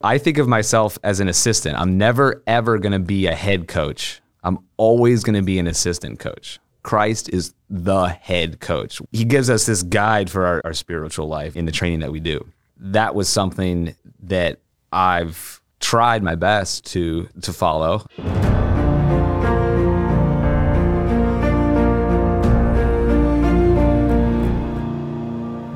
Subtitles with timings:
[0.00, 1.76] I think of myself as an assistant.
[1.76, 4.20] I'm never ever going to be a head coach.
[4.44, 6.60] I'm always going to be an assistant coach.
[6.84, 9.02] Christ is the head coach.
[9.10, 12.20] He gives us this guide for our, our spiritual life in the training that we
[12.20, 12.46] do.
[12.76, 14.60] That was something that
[14.92, 18.06] I've tried my best to to follow.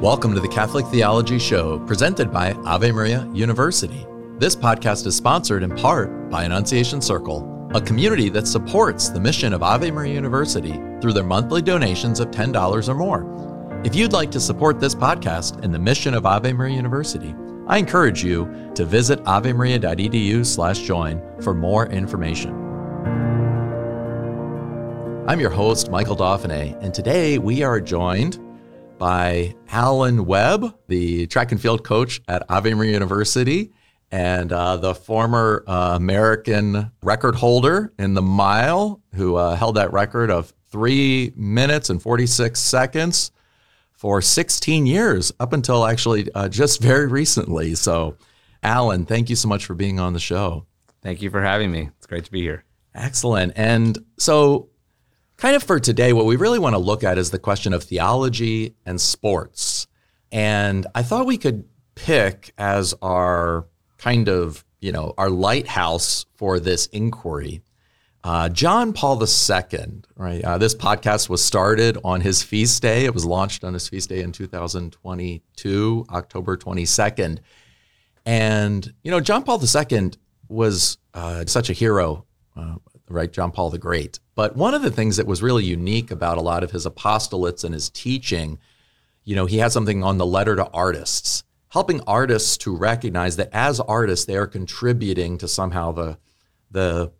[0.00, 4.07] Welcome to the Catholic Theology Show, presented by Ave Maria University.
[4.38, 9.52] This podcast is sponsored in part by Annunciation Circle, a community that supports the mission
[9.52, 13.82] of Ave Maria University through their monthly donations of $10 or more.
[13.84, 17.36] If you'd like to support this podcast and the mission of Ave Maria University,
[17.68, 22.50] I encourage you to visit avemaria.edu/join for more information.
[25.29, 28.40] I'm your host, Michael Dauphinais, and today we are joined
[28.99, 33.72] by Alan Webb, the track and field coach at Ave Maria University
[34.12, 39.91] and uh, the former uh, American record holder in the mile, who uh, held that
[39.91, 43.33] record of three minutes and 46 seconds
[43.90, 47.74] for 16 years, up until actually uh, just very recently.
[47.74, 48.16] So,
[48.62, 50.66] Alan, thank you so much for being on the show.
[51.00, 51.88] Thank you for having me.
[51.96, 52.64] It's great to be here.
[52.94, 53.55] Excellent.
[53.56, 54.68] And so,
[55.38, 57.83] kind of for today, what we really want to look at is the question of
[57.83, 59.86] theology and sports.
[60.30, 63.66] And I thought we could pick as our
[64.03, 67.62] kind of, you know, our lighthouse for this inquiry.
[68.25, 70.45] Uh, John Paul II, right?
[70.45, 73.05] Uh, this podcast was started on his feast day.
[73.05, 77.39] It was launched on his feast day in 2022, October 22nd.
[78.25, 80.12] And, you know, John Paul II
[80.48, 82.25] was uh, such a hero,
[82.56, 82.77] uh,
[83.08, 83.33] right?
[83.33, 84.20] John Paul the Great.
[84.34, 87.64] But one of the things that was really unique about a lot of his apostolates
[87.64, 88.58] and his teaching,
[89.25, 93.48] you know, he had something on the letter to artists, helping artists to recognize that
[93.52, 96.18] as artists they are contributing to somehow the
[96.70, 97.12] the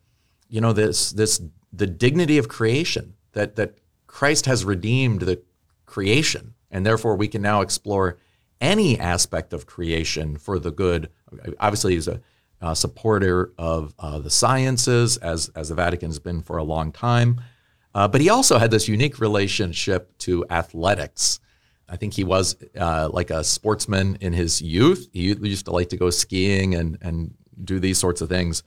[0.49, 5.43] you know this this the dignity of creation that that Christ has redeemed the
[5.87, 8.19] creation and therefore we can now explore
[8.63, 11.11] any aspect of creation for the good.
[11.59, 12.21] Obviously, he's a
[12.63, 16.93] uh, supporter of uh, the sciences, as, as the Vatican has been for a long
[16.93, 17.41] time.
[17.93, 21.41] Uh, but he also had this unique relationship to athletics.
[21.93, 25.09] I think he was uh, like a sportsman in his youth.
[25.13, 28.63] He used to like to go skiing and, and do these sorts of things.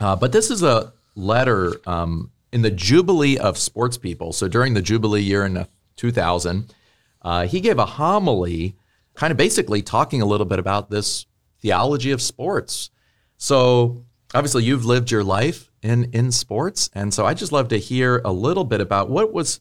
[0.00, 4.32] Uh, but this is a letter um, in the Jubilee of Sports People.
[4.32, 6.74] So during the Jubilee year in 2000,
[7.22, 8.76] uh, he gave a homily,
[9.14, 11.26] kind of basically talking a little bit about this
[11.62, 12.90] theology of sports
[13.36, 17.78] so obviously you've lived your life in in sports, and so I just love to
[17.78, 19.60] hear a little bit about what was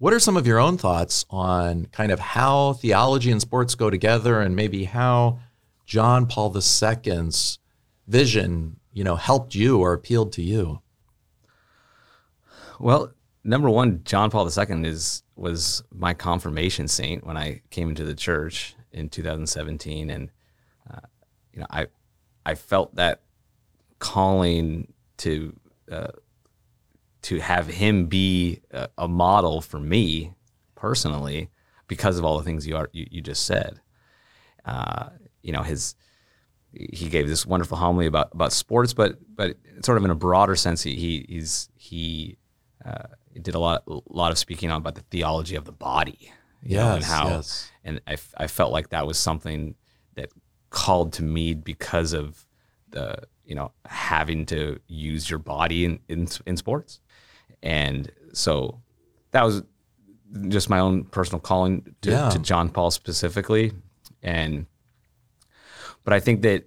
[0.00, 3.90] what are some of your own thoughts on kind of how theology and sports go
[3.90, 5.38] together, and maybe how
[5.84, 7.58] John Paul II's
[8.08, 10.80] vision, you know, helped you or appealed to you?
[12.78, 13.12] Well,
[13.44, 18.14] number one, John Paul II is was my confirmation saint when I came into the
[18.14, 20.30] church in 2017, and
[20.90, 21.00] uh,
[21.52, 21.88] you know, I
[22.46, 23.20] I felt that
[23.98, 25.54] calling to
[25.92, 26.12] uh,
[27.30, 30.32] to have him be a, a, model for me
[30.74, 31.48] personally
[31.86, 33.80] because of all the things you are you, you just said.
[34.64, 35.10] Uh,
[35.40, 35.94] you know his
[36.72, 40.56] he gave this wonderful homily about about sports, but but sort of in a broader
[40.56, 42.36] sense, he, he he's he
[42.84, 43.06] uh,
[43.40, 46.32] did a lot a lot of speaking on about the theology of the body.
[46.64, 47.70] Yeah, and how yes.
[47.84, 49.76] and I, I felt like that was something
[50.16, 50.30] that
[50.70, 52.44] called to me because of
[52.88, 56.98] the you know having to use your body in in, in sports,
[57.62, 58.80] and so
[59.32, 59.62] that was
[60.48, 62.28] just my own personal calling to, yeah.
[62.30, 63.72] to John Paul specifically,
[64.22, 64.66] and
[66.04, 66.64] but I think that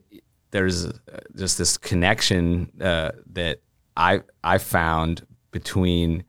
[0.52, 0.88] there's
[1.36, 3.62] just this connection uh, that
[3.98, 6.24] I I found between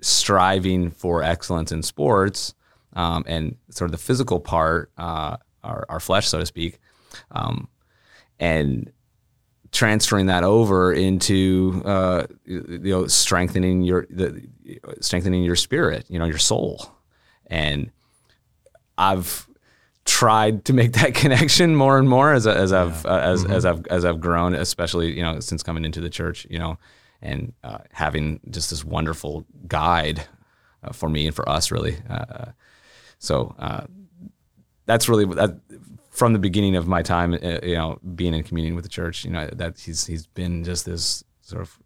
[0.00, 2.54] striving for excellence in sports
[2.92, 6.78] um, and sort of the physical part, uh, our, our flesh, so to speak,
[7.30, 7.68] um,
[8.38, 8.92] and
[9.74, 14.48] transferring that over into uh, you know strengthening your the
[15.00, 16.94] strengthening your spirit, you know, your soul,
[17.48, 17.90] and
[18.96, 19.46] I've
[20.06, 23.52] tried to make that connection more and more as, as I've uh, as mm-hmm.
[23.52, 26.78] as I've as I've grown, especially you know since coming into the church, you know,
[27.20, 30.24] and uh, having just this wonderful guide
[30.82, 31.98] uh, for me and for us, really.
[32.08, 32.52] Uh,
[33.18, 33.86] so uh,
[34.86, 35.58] that's really that
[36.14, 39.24] from the beginning of my time, uh, you know, being in communion with the church,
[39.24, 41.76] you know, that he's he's been just this sort of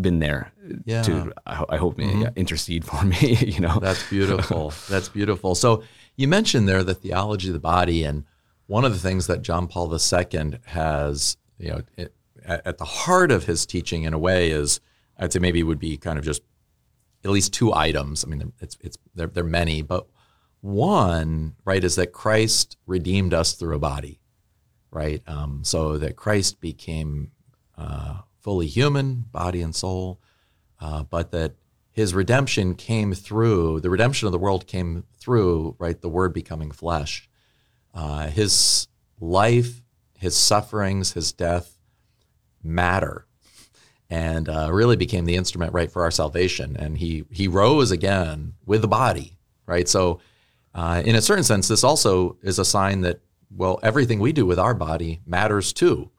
[0.00, 0.52] been there
[0.84, 1.02] yeah.
[1.02, 2.24] to I, I hope mm-hmm.
[2.36, 3.36] intercede for me.
[3.36, 4.74] You know, that's beautiful.
[4.90, 5.54] that's beautiful.
[5.54, 5.84] So
[6.16, 8.24] you mentioned there the theology of the body, and
[8.66, 12.14] one of the things that John Paul II has, you know, it,
[12.44, 14.80] at, at the heart of his teaching in a way is,
[15.16, 16.42] I'd say maybe would be kind of just
[17.24, 18.24] at least two items.
[18.24, 20.08] I mean, it's it's there there are many, but
[20.62, 24.20] one right is that Christ redeemed us through a body,
[24.90, 25.22] right?
[25.26, 27.32] Um, so that Christ became
[27.76, 30.20] uh, fully human, body and soul,
[30.80, 31.56] uh, but that
[31.90, 36.70] his redemption came through the redemption of the world came through right the Word becoming
[36.70, 37.28] flesh.
[37.94, 38.88] Uh, his
[39.20, 39.82] life,
[40.18, 41.76] his sufferings, his death
[42.62, 43.26] matter
[44.12, 46.76] and uh, really became the instrument right for our salvation.
[46.76, 49.88] And he he rose again with the body, right?
[49.88, 50.20] So,
[50.74, 53.20] uh, in a certain sense, this also is a sign that
[53.54, 56.10] well, everything we do with our body matters too,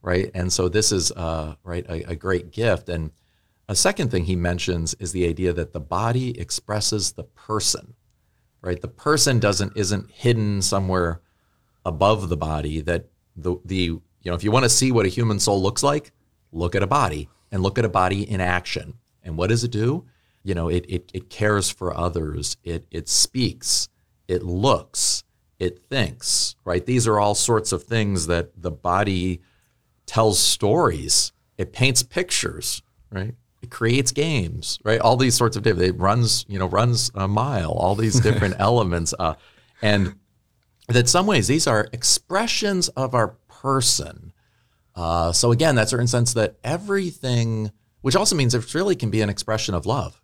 [0.00, 0.30] right?
[0.34, 2.88] And so this is uh, right a, a great gift.
[2.88, 3.10] And
[3.68, 7.94] a second thing he mentions is the idea that the body expresses the person,
[8.62, 8.80] right?
[8.80, 11.20] The person doesn't isn't hidden somewhere
[11.84, 12.80] above the body.
[12.80, 13.06] That
[13.36, 16.12] the the you know if you want to see what a human soul looks like
[16.50, 18.94] look at a body and look at a body in action.
[19.22, 20.06] And what does it do?
[20.48, 23.88] You know, it, it, it cares for others, it, it speaks,
[24.26, 25.24] it looks,
[25.58, 26.84] it thinks, right?
[26.84, 29.40] These are all sorts of things that the body
[30.06, 33.34] tells stories, it paints pictures, right?
[33.60, 35.00] It creates games, right?
[35.00, 35.80] All these sorts of things.
[35.80, 37.72] It runs, you know, runs a mile.
[37.72, 39.34] All these different elements, uh,
[39.82, 40.14] and
[40.86, 44.32] that some ways these are expressions of our person
[44.98, 49.20] uh, so again, that certain sense that everything, which also means it really can be
[49.20, 50.20] an expression of love,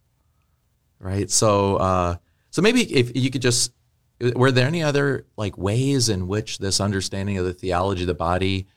[0.99, 1.31] right?
[1.31, 2.17] So, uh,
[2.51, 3.73] so maybe if you could just,
[4.21, 8.15] were there any other like ways in which this understanding of the theology of the
[8.15, 8.69] body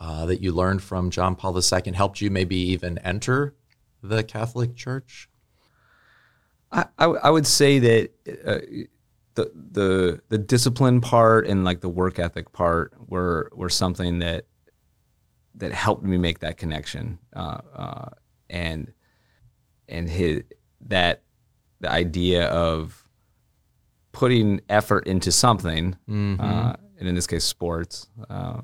[0.00, 3.54] uh, that you learned from John Paul II helped you maybe even enter
[4.02, 5.28] the Catholic Church?
[6.70, 8.10] I, I, would say that
[8.46, 8.58] uh,
[9.34, 14.44] the the the discipline part and like the work ethic part were were something that
[15.54, 18.08] that helped me make that connection, uh, uh,
[18.50, 18.92] and
[19.88, 20.42] and his
[20.88, 21.22] that
[21.80, 23.04] the idea of
[24.12, 26.40] putting effort into something, mm-hmm.
[26.40, 28.08] uh, and in this case, sports.
[28.28, 28.62] Uh,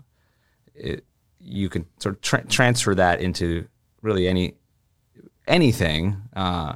[0.74, 1.04] it,
[1.38, 3.66] you can sort of tra- transfer that into
[4.02, 4.54] really any
[5.46, 6.16] anything.
[6.34, 6.74] Uh,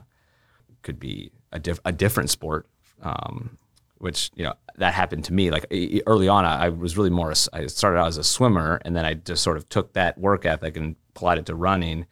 [0.83, 2.67] could be a, diff- a different sport.
[3.03, 3.59] Um,
[3.99, 5.51] which you know that happened to me.
[5.51, 5.67] Like
[6.07, 7.33] early on, I was really more.
[7.53, 10.47] I started out as a swimmer, and then I just sort of took that work
[10.47, 12.07] ethic and applied it to running.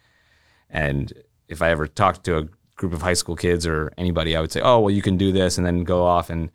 [0.69, 1.13] And
[1.49, 4.53] if I ever talked to a group of high school kids or anybody, I would
[4.53, 6.51] say, "Oh, well, you can do this," and then go off and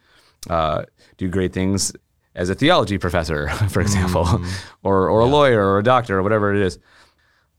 [0.50, 0.84] uh,
[1.18, 1.94] do great things
[2.36, 4.50] as a theology professor, for example, mm-hmm.
[4.84, 5.28] or or yeah.
[5.28, 6.80] a lawyer or a doctor or whatever it is.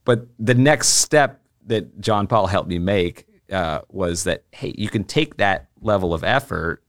[0.05, 4.88] But the next step that John Paul helped me make uh, was that hey, you
[4.88, 6.82] can take that level of effort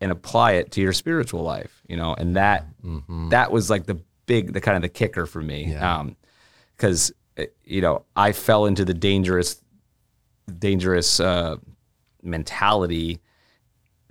[0.00, 3.30] and apply it to your spiritual life, you know, and that mm-hmm.
[3.30, 5.74] that was like the big, the kind of the kicker for me,
[6.76, 7.44] because yeah.
[7.44, 9.62] um, eh, you know I fell into the dangerous,
[10.58, 11.56] dangerous uh,
[12.22, 13.20] mentality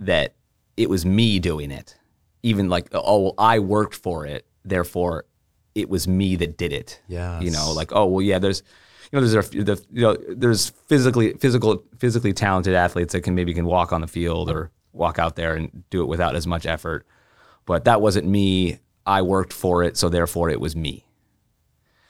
[0.00, 0.34] that
[0.76, 1.96] it was me doing it,
[2.42, 5.24] even like oh well, I worked for it, therefore
[5.74, 7.00] it was me that did it.
[7.08, 8.62] Yeah, you know, like oh well, yeah, there's
[9.10, 13.34] you know, there's a, the, you know, there's physically, physical, physically talented athletes that can
[13.34, 16.46] maybe can walk on the field or walk out there and do it without as
[16.46, 17.06] much effort.
[17.64, 18.80] But that wasn't me.
[19.06, 21.06] I worked for it, so therefore it was me.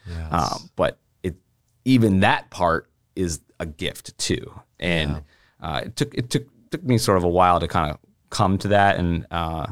[0.08, 0.32] Yes.
[0.32, 1.36] Um, but it
[1.84, 5.22] even that part is a gift too, and
[5.60, 5.68] yeah.
[5.68, 7.98] uh, it took it took took me sort of a while to kind of
[8.30, 9.66] come to that, and uh,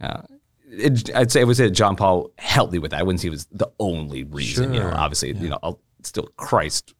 [0.00, 0.22] uh,
[0.68, 3.00] it, I'd say I would say John Paul helped me with that.
[3.00, 4.66] I wouldn't say it was the only reason.
[4.66, 4.74] Sure.
[4.74, 5.42] You know, obviously, yeah.
[5.42, 6.94] you know, I'll, still Christ,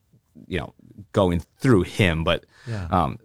[0.48, 0.74] you know,
[1.12, 2.88] going through him, but yeah.
[2.90, 3.18] um,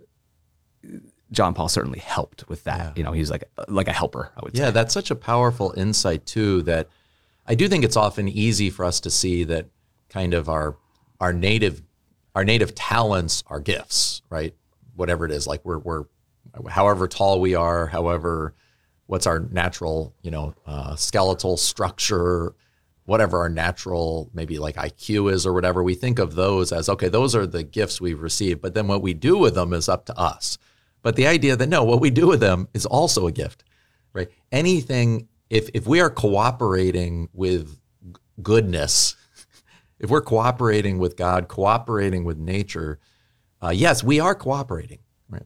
[1.32, 2.78] John Paul certainly helped with that.
[2.78, 2.94] Yeah.
[2.98, 4.32] You know, he's like like a helper.
[4.36, 4.72] I would yeah, say.
[4.72, 6.62] that's such a powerful insight too.
[6.64, 6.90] That
[7.48, 9.68] I do think it's often easy for us to see that
[10.10, 10.78] kind of our
[11.20, 11.82] our native
[12.36, 14.56] our native talents are gifts, right?
[14.96, 16.06] Whatever it is, like we're we're
[16.70, 18.54] however tall we are, however
[19.08, 22.54] what's our natural you know uh, skeletal structure,
[23.06, 25.84] whatever our natural maybe like IQ is or whatever.
[25.84, 29.02] We think of those as okay, those are the gifts we've received, but then what
[29.02, 30.58] we do with them is up to us.
[31.02, 33.64] But the idea that no, what we do with them is also a gift,
[34.14, 34.30] right?
[34.52, 37.80] Anything, if, if we are cooperating with
[38.42, 39.16] goodness,
[40.02, 43.00] if we're cooperating with God, cooperating with nature,
[43.62, 44.98] uh, yes, we are cooperating,
[45.30, 45.46] right?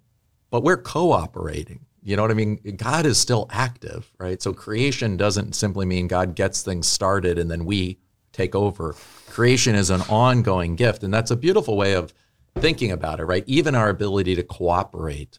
[0.50, 1.86] But we're cooperating.
[2.02, 2.60] You know what I mean?
[2.78, 4.42] God is still active, right?
[4.42, 8.00] So creation doesn't simply mean God gets things started and then we
[8.32, 8.96] take over.
[9.28, 12.14] Creation is an ongoing gift, and that's a beautiful way of
[12.58, 13.44] thinking about it, right?
[13.48, 15.38] Even our ability to cooperate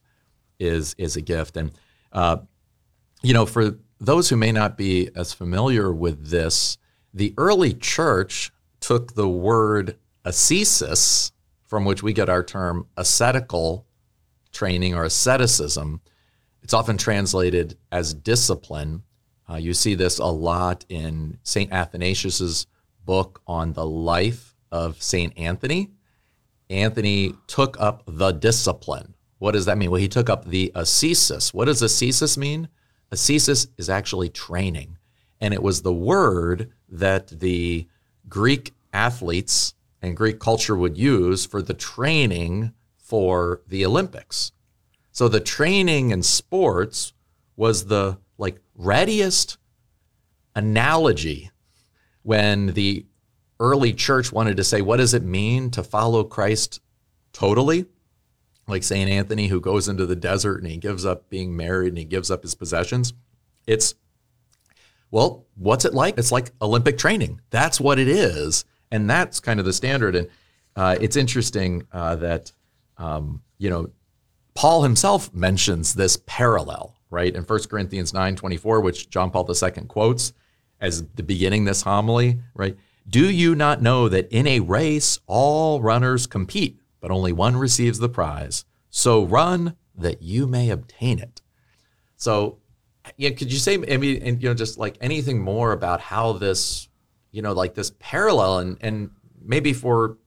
[0.58, 1.56] is is a gift.
[1.56, 1.72] And
[2.12, 2.38] uh,
[3.22, 6.76] you know, for those who may not be as familiar with this,
[7.14, 11.32] the early church took the word ascesis,
[11.64, 13.86] from which we get our term ascetical
[14.52, 16.00] training or asceticism.
[16.62, 19.02] It's often translated as discipline.
[19.48, 21.72] Uh, you see this a lot in St.
[21.72, 22.66] Athanasius's
[23.04, 25.36] book on the life of St.
[25.38, 25.90] Anthony.
[26.68, 29.14] Anthony took up the discipline.
[29.38, 29.90] What does that mean?
[29.90, 31.54] Well, he took up the ascesis.
[31.54, 32.68] What does ascesis mean?
[33.12, 34.98] Ascesis is actually training.
[35.40, 37.86] And it was the word that the
[38.28, 44.52] Greek athletes and Greek culture would use for the training for the Olympics.
[45.12, 47.12] So the training in sports
[47.56, 49.58] was the like readiest
[50.54, 51.50] analogy
[52.22, 53.06] when the
[53.60, 56.80] early church wanted to say, what does it mean to follow Christ
[57.32, 57.86] totally?
[58.66, 59.08] Like St.
[59.08, 62.30] Anthony, who goes into the desert and he gives up being married and he gives
[62.30, 63.14] up his possessions.
[63.66, 63.94] It's,
[65.10, 66.18] well, what's it like?
[66.18, 67.40] It's like Olympic training.
[67.50, 68.64] That's what it is.
[68.90, 70.14] And that's kind of the standard.
[70.14, 70.28] And
[70.74, 72.52] uh, it's interesting uh, that,
[72.98, 73.88] um, you know,
[74.54, 77.34] Paul himself mentions this parallel, right?
[77.34, 80.32] In 1 Corinthians 9 24, which John Paul II quotes
[80.80, 82.76] as the beginning this homily, right?
[83.08, 87.98] Do you not know that in a race all runners compete, but only one receives
[87.98, 88.64] the prize?
[88.90, 91.40] So run that you may obtain it.
[92.16, 92.58] So,
[93.16, 96.32] yeah, could you say, I mean, and, you know, just like anything more about how
[96.32, 96.88] this,
[97.30, 99.10] you know, like this parallel and, and
[99.40, 100.18] maybe for,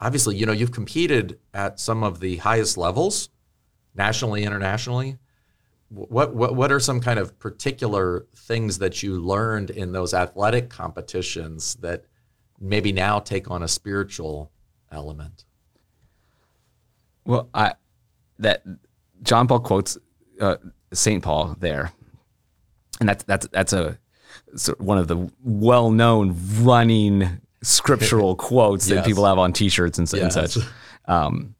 [0.00, 3.28] obviously, you know, you've competed at some of the highest levels,
[3.94, 5.18] nationally, internationally
[5.88, 10.68] what, what what are some kind of particular things that you learned in those athletic
[10.68, 12.04] competitions that
[12.60, 14.52] maybe now take on a spiritual
[14.92, 15.44] element?
[17.24, 17.74] Well, I
[18.38, 18.64] that
[19.22, 19.96] John Paul quotes
[20.40, 20.56] uh,
[20.92, 21.92] Saint Paul there,
[23.00, 23.98] and that's that's that's a
[24.78, 28.98] one of the well-known running scriptural quotes yes.
[28.98, 30.36] that people have on T-shirts and, yes.
[30.36, 30.64] and such.
[31.06, 31.54] Um,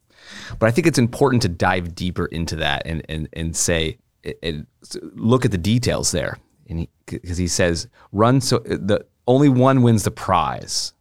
[0.58, 3.98] but I think it's important to dive deeper into that and and and say
[4.42, 4.66] and
[5.14, 6.38] look at the details there.
[6.68, 10.92] And because he, he, says, run so the only one wins the prize.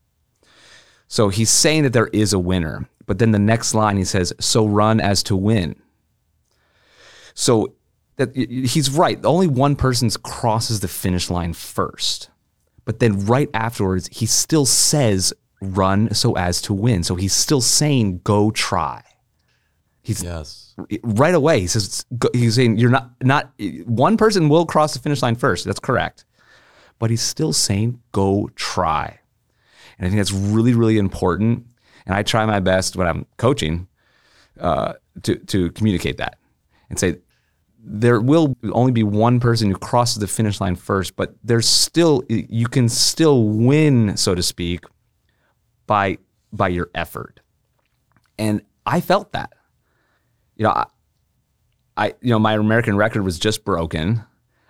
[1.07, 2.87] So he's saying that there is a winner.
[3.05, 5.75] But then the next line he says, so run as to win.
[7.33, 7.73] So
[8.17, 9.23] that he's right.
[9.23, 12.29] Only one person crosses the finish line first.
[12.85, 17.03] But then right afterwards, he still says, run so as to win.
[17.03, 19.03] So he's still saying, go try.
[20.01, 20.67] He's yes
[21.03, 21.59] right away.
[21.59, 23.51] He says he's saying you're not not
[23.85, 25.65] one person will cross the finish line first.
[25.65, 26.25] That's correct,
[26.99, 29.19] but he's still saying go try,
[29.97, 31.65] and I think that's really really important.
[32.05, 33.87] And I try my best when I'm coaching
[34.59, 34.93] uh,
[35.23, 36.37] to to communicate that
[36.89, 37.17] and say
[37.89, 42.23] there will only be one person who crosses the finish line first, but there's still
[42.29, 44.83] you can still win, so to speak,
[45.85, 46.17] by
[46.51, 47.39] by your effort.
[48.37, 49.53] And I felt that
[50.57, 50.85] you know, I,
[51.95, 54.23] I, you know, my American record was just broken.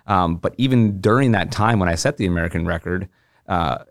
[0.06, 3.08] Um, but even during that time when I set the American record,
[3.48, 3.84] uh,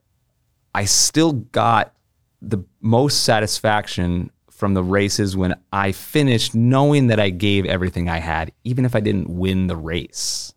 [0.73, 1.93] I still got
[2.41, 8.17] the most satisfaction from the races when I finished knowing that I gave everything I
[8.17, 10.51] had, even if I didn't win the race.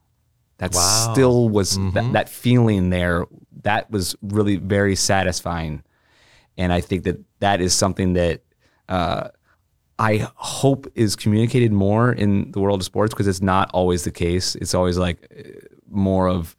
[0.57, 1.11] That wow.
[1.13, 1.99] still was mm-hmm.
[1.99, 3.27] th- that feeling there.
[3.63, 5.83] That was really very satisfying,
[6.57, 8.41] and I think that that is something that
[8.89, 9.29] uh,
[9.99, 14.11] I hope is communicated more in the world of sports because it's not always the
[14.11, 14.55] case.
[14.55, 15.31] It's always like
[15.91, 16.57] more of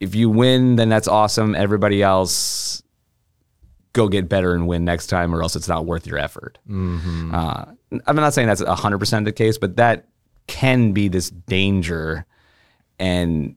[0.00, 1.54] if you win, then that's awesome.
[1.54, 2.82] Everybody else
[3.92, 6.58] go get better and win next time, or else it's not worth your effort.
[6.68, 7.34] Mm-hmm.
[7.34, 7.64] Uh,
[8.06, 10.06] I'm not saying that's 100% the case, but that
[10.46, 12.26] can be this danger.
[12.98, 13.56] And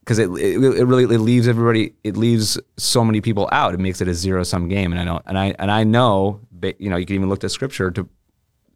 [0.00, 3.80] because it, it, it really it leaves everybody it leaves so many people out it
[3.80, 6.40] makes it a zero sum game and I know and I and I know
[6.78, 8.08] you know you can even look to scripture to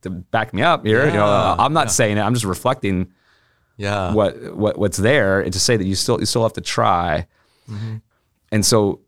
[0.03, 1.93] to back me up here yeah, you know I'm not yeah.
[1.93, 3.13] saying it I'm just reflecting
[3.77, 6.61] yeah what what what's there and to say that you still you still have to
[6.61, 7.29] try
[7.69, 7.99] mm-hmm.
[8.51, 9.01] and so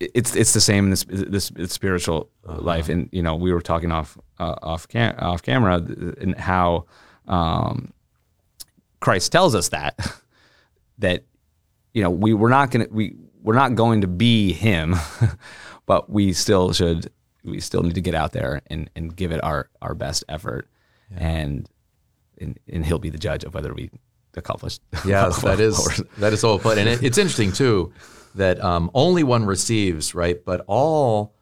[0.00, 2.60] it's it's the same in this this, this spiritual uh-huh.
[2.60, 5.76] life and you know we were talking off uh, off cam- off camera
[6.20, 6.86] and how
[7.28, 7.92] um,
[9.00, 9.98] Christ tells us that
[10.98, 11.24] that
[11.92, 14.96] you know we we're not going to we we're not going to be him,
[15.86, 17.10] but we still should
[17.44, 20.68] we still need to get out there and, and give it our, our best effort
[21.10, 21.26] yeah.
[21.26, 21.70] and,
[22.38, 23.90] and and he'll be the judge of whether we
[24.36, 24.82] accomplished.
[25.06, 26.78] Yes, that is that is all put.
[26.78, 27.92] And it, it's interesting too
[28.34, 30.44] that um, only one receives, right?
[30.44, 31.34] But all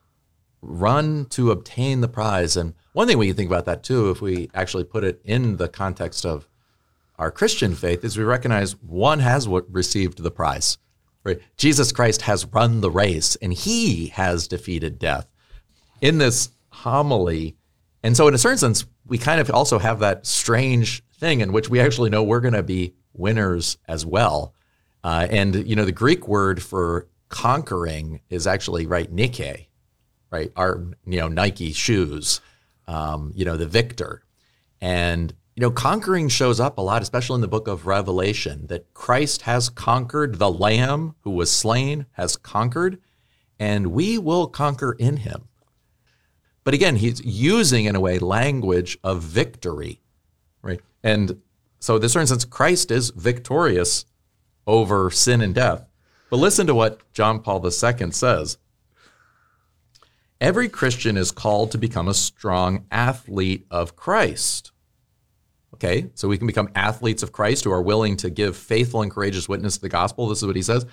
[0.60, 2.56] run to obtain the prize.
[2.56, 5.56] And one thing we can think about that too, if we actually put it in
[5.56, 6.48] the context of
[7.18, 10.78] our Christian faith is we recognize one has received the prize.
[11.24, 11.40] Right?
[11.56, 15.26] Jesus Christ has run the race and he has defeated death.
[16.00, 17.56] In this homily,
[18.02, 21.52] and so in a certain sense, we kind of also have that strange thing in
[21.52, 24.54] which we actually know we're going to be winners as well.
[25.04, 29.68] Uh, and you know, the Greek word for conquering is actually right Nike,
[30.30, 30.50] right?
[30.56, 32.40] Our you know Nike shoes,
[32.86, 34.22] um, you know the victor,
[34.80, 38.92] and you know conquering shows up a lot, especially in the book of Revelation, that
[38.94, 42.98] Christ has conquered the Lamb who was slain has conquered,
[43.58, 45.48] and we will conquer in Him.
[46.64, 50.02] But again, he's using in a way language of victory,
[50.60, 50.80] right?
[51.02, 51.40] And
[51.80, 54.04] so, this, for instance, Christ is victorious
[54.68, 55.84] over sin and death.
[56.30, 58.58] But listen to what John Paul II says.
[60.40, 64.70] Every Christian is called to become a strong athlete of Christ.
[65.74, 69.10] Okay, so we can become athletes of Christ who are willing to give faithful and
[69.10, 70.28] courageous witness to the gospel.
[70.28, 70.86] This is what he says.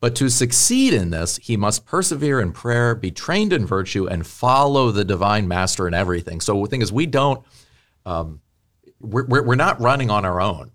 [0.00, 4.26] But to succeed in this, he must persevere in prayer, be trained in virtue, and
[4.26, 6.40] follow the divine master in everything.
[6.40, 7.44] So the thing is, we don't,
[8.04, 8.40] um,
[9.00, 10.72] we're, we're not running on our own.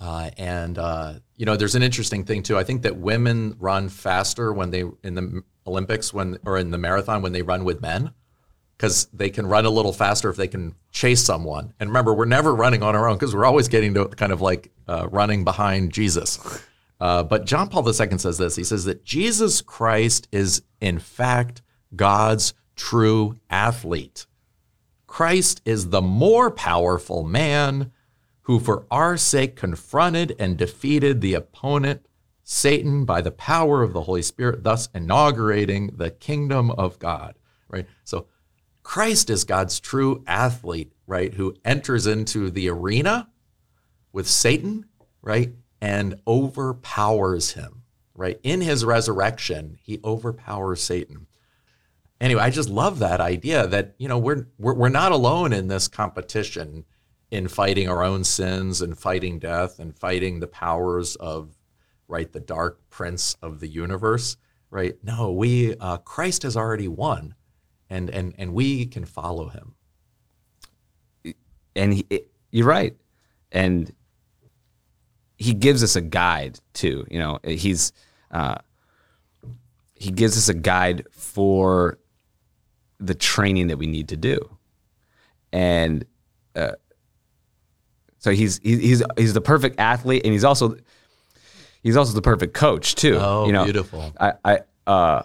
[0.00, 2.56] Uh, and uh, you know, there's an interesting thing too.
[2.56, 6.78] I think that women run faster when they in the Olympics when or in the
[6.78, 8.12] marathon when they run with men
[8.76, 11.74] because they can run a little faster if they can chase someone.
[11.80, 14.40] And remember, we're never running on our own because we're always getting to kind of
[14.40, 16.62] like uh, running behind Jesus.
[17.00, 18.56] Uh, but John Paul II says this.
[18.56, 21.62] He says that Jesus Christ is in fact
[21.94, 24.26] God's true athlete.
[25.06, 27.92] Christ is the more powerful man
[28.48, 32.06] who for our sake confronted and defeated the opponent,
[32.42, 37.34] Satan, by the power of the Holy Spirit, thus inaugurating the kingdom of God.
[37.68, 37.86] Right?
[38.04, 38.26] So
[38.82, 43.28] Christ is God's true athlete, right, who enters into the arena
[44.14, 44.86] with Satan,
[45.20, 45.52] right,
[45.82, 47.82] and overpowers him,
[48.14, 48.40] right?
[48.42, 51.26] In his resurrection, he overpowers Satan.
[52.18, 55.68] Anyway, I just love that idea that, you know, we're, we're, we're not alone in
[55.68, 56.86] this competition
[57.30, 61.56] in fighting our own sins and fighting death and fighting the powers of
[62.06, 64.36] right the dark prince of the universe
[64.70, 64.96] right?
[65.02, 67.34] No we uh, christ has already won
[67.90, 69.74] and and and we can follow him.
[71.74, 72.06] And he,
[72.50, 72.96] you're right.
[73.52, 73.92] And
[75.36, 77.06] he gives us a guide too.
[77.10, 77.92] You know he's
[78.30, 78.56] uh,
[79.94, 81.98] he gives us a guide for
[83.00, 84.56] the training that we need to do.
[85.52, 86.04] And
[86.54, 86.72] uh,
[88.28, 90.76] so he's he's he's the perfect athlete, and he's also
[91.82, 93.16] he's also the perfect coach too.
[93.18, 94.12] Oh, you know, beautiful.
[94.20, 95.22] I I uh,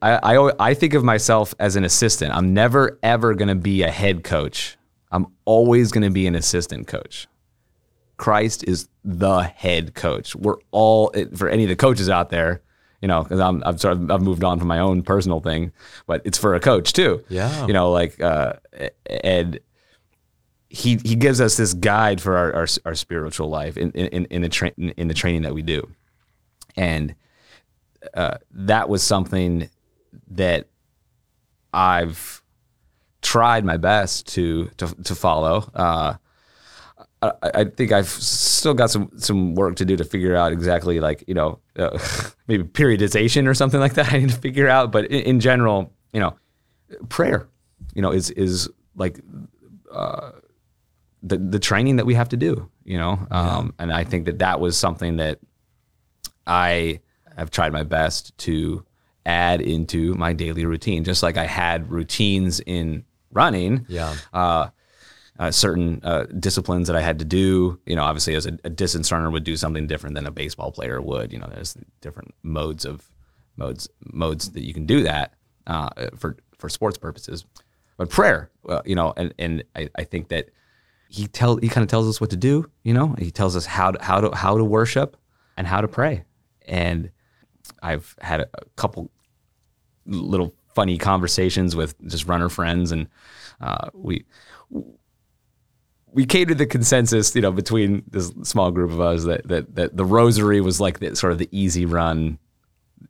[0.00, 2.34] I, I I think of myself as an assistant.
[2.34, 4.76] I'm never ever going to be a head coach.
[5.12, 7.28] I'm always going to be an assistant coach.
[8.16, 10.34] Christ is the head coach.
[10.34, 12.62] We're all for any of the coaches out there,
[13.00, 15.70] you know, because I'm I've sort of I've moved on from my own personal thing,
[16.08, 17.24] but it's for a coach too.
[17.28, 18.54] Yeah, you know, like uh,
[19.06, 19.60] and
[20.72, 24.40] he he gives us this guide for our our, our spiritual life in in in
[24.40, 25.86] the tra- in the training that we do,
[26.76, 27.14] and
[28.14, 29.68] uh, that was something
[30.30, 30.68] that
[31.74, 32.42] I've
[33.20, 35.70] tried my best to to to follow.
[35.74, 36.14] Uh,
[37.20, 41.22] I, think I've still got some some work to do to figure out exactly like
[41.26, 41.98] you know uh,
[42.48, 44.10] maybe periodization or something like that.
[44.10, 46.34] I need to figure out, but in, in general, you know,
[47.10, 47.46] prayer,
[47.94, 49.20] you know, is is like.
[49.92, 50.30] Uh,
[51.22, 53.26] the the training that we have to do, you know.
[53.30, 55.38] Um, and I think that that was something that
[56.46, 57.00] I
[57.36, 58.84] have tried my best to
[59.24, 63.86] add into my daily routine, just like I had routines in running.
[63.88, 64.14] Yeah.
[64.32, 64.68] Uh,
[65.38, 67.80] uh, certain uh, disciplines that I had to do.
[67.86, 70.70] You know, obviously, as a, a, distance runner would do something different than a baseball
[70.70, 71.32] player would.
[71.32, 73.08] You know, there's different modes of
[73.56, 75.34] modes modes that you can do that
[75.66, 77.44] uh, for for sports purposes.
[77.96, 80.50] But prayer, uh, you know, and and I, I think that
[81.12, 82.70] he tell he kind of tells us what to do.
[82.82, 85.16] You know, he tells us how to how to how to worship
[85.58, 86.24] and how to pray.
[86.66, 87.10] And
[87.82, 89.10] I've had a, a couple
[90.06, 93.08] little funny conversations with just runner friends, and
[93.60, 94.24] uh, we
[96.06, 99.74] we came to the consensus, you know, between this small group of us that that,
[99.74, 102.38] that the rosary was like the, sort of the easy run,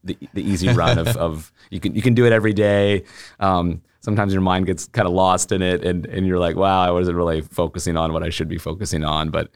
[0.04, 3.04] the, the easy run of, of you can you can do it every day.
[3.40, 6.82] Um, sometimes your mind gets kind of lost in it and, and you're like, wow,
[6.82, 9.30] I wasn't really focusing on what I should be focusing on.
[9.30, 9.50] But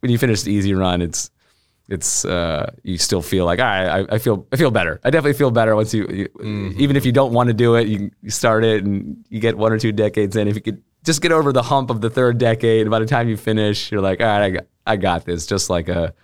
[0.00, 1.30] when you finish the easy run, it's
[1.88, 5.00] it's uh, you still feel like I, I feel I feel better.
[5.04, 6.80] I definitely feel better once you, you mm-hmm.
[6.80, 9.58] even if you don't want to do it, you, you start it and you get
[9.58, 10.48] one or two decades in.
[10.48, 12.90] If you could just get over the hump of the third decade.
[12.90, 15.46] By the time you finish, you're like, all right, I got, I got this.
[15.46, 16.14] Just like a,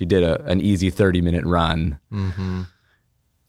[0.00, 2.62] if you did a, an easy 30 minute run, Mm-hmm.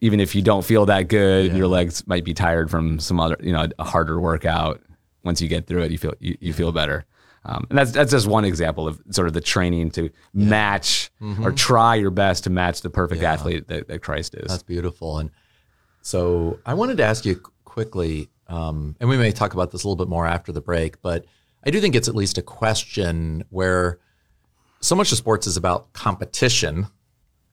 [0.02, 3.38] even if you don't feel that good, your legs might be tired from some other,
[3.42, 4.82] you know, a harder workout.
[5.24, 7.06] Once you get through it, you feel you, you feel better.
[7.46, 11.46] Um, and that's that's just one example of sort of the training to match Mm-hmm.
[11.46, 14.50] or try your best to match the perfect athlete that, that Christ is.
[14.50, 15.20] That's beautiful.
[15.20, 15.30] And
[16.02, 19.88] so I wanted to ask you quickly, um, and we may talk about this a
[19.88, 21.26] little bit more after the break, but
[21.64, 24.00] I do think it's at least a question where
[24.82, 26.88] so much of sports is about competition,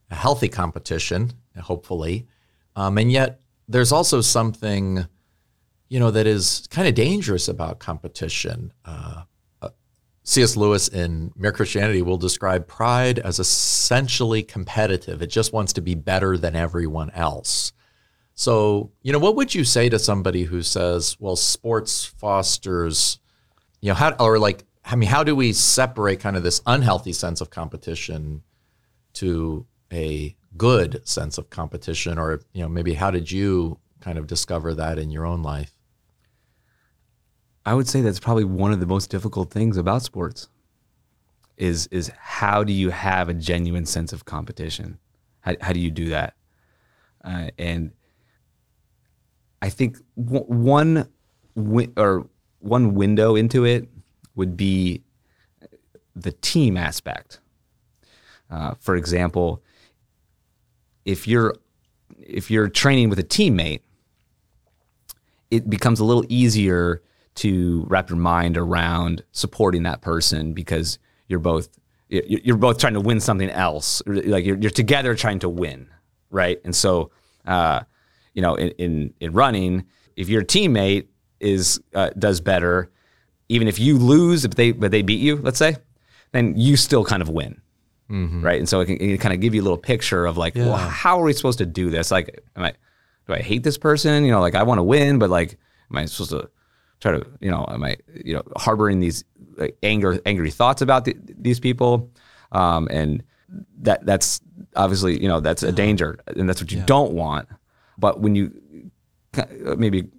[0.09, 2.27] a healthy competition, hopefully.
[2.75, 5.05] Um, and yet there's also something,
[5.89, 8.73] you know, that is kind of dangerous about competition.
[8.83, 9.23] Uh,
[9.61, 9.69] uh,
[10.23, 10.57] C.S.
[10.57, 15.21] Lewis in Mere Christianity will describe pride as essentially competitive.
[15.21, 17.73] It just wants to be better than everyone else.
[18.33, 23.19] So, you know, what would you say to somebody who says, well, sports fosters,
[23.81, 27.13] you know, how, or like, I mean, how do we separate kind of this unhealthy
[27.13, 28.41] sense of competition
[29.13, 32.17] to a good sense of competition?
[32.17, 35.73] Or, you know, maybe how did you kind of discover that in your own life?
[37.67, 40.49] I would say that's probably one of the most difficult things about sports.
[41.55, 44.97] Is is how do you have a genuine sense of competition?
[45.41, 46.33] How how do you do that?
[47.23, 47.91] Uh, and
[49.61, 51.09] I think w- one
[51.55, 52.27] wi- or
[52.59, 53.89] one window into it
[54.39, 55.03] would be
[56.15, 57.41] the team aspect.
[58.49, 59.61] Uh, for example,
[61.05, 61.53] if you're
[62.17, 63.81] if you're training with a teammate,
[65.51, 67.01] it becomes a little easier
[67.35, 71.69] to wrap your mind around supporting that person because you're both
[72.07, 74.01] you're both trying to win something else.
[74.07, 75.89] Like you're, you're together trying to win,
[76.31, 76.59] right?
[76.63, 77.11] And so,
[77.45, 77.81] uh,
[78.33, 81.07] you know, in, in in running, if your teammate
[81.39, 82.89] is uh, does better,
[83.49, 85.75] even if you lose, if they but they beat you, let's say,
[86.31, 87.61] then you still kind of win,
[88.41, 88.59] right?
[88.59, 90.77] And so it can, it kind of give you a little picture of like, well,
[90.77, 92.11] how are we supposed to do this?
[92.11, 92.73] Like, am I
[93.27, 94.23] do I hate this person?
[94.25, 95.57] You know, like I want to win, but like,
[95.91, 96.49] am I supposed to
[96.99, 99.23] try to, you know, am I, you know, harboring these
[99.55, 102.09] like, anger, angry thoughts about the, these people?
[102.51, 103.23] Um, and
[103.81, 104.41] that that's
[104.75, 107.47] obviously, you know, that's a danger, and that's what you don't want.
[107.97, 108.51] But when you
[109.77, 110.09] maybe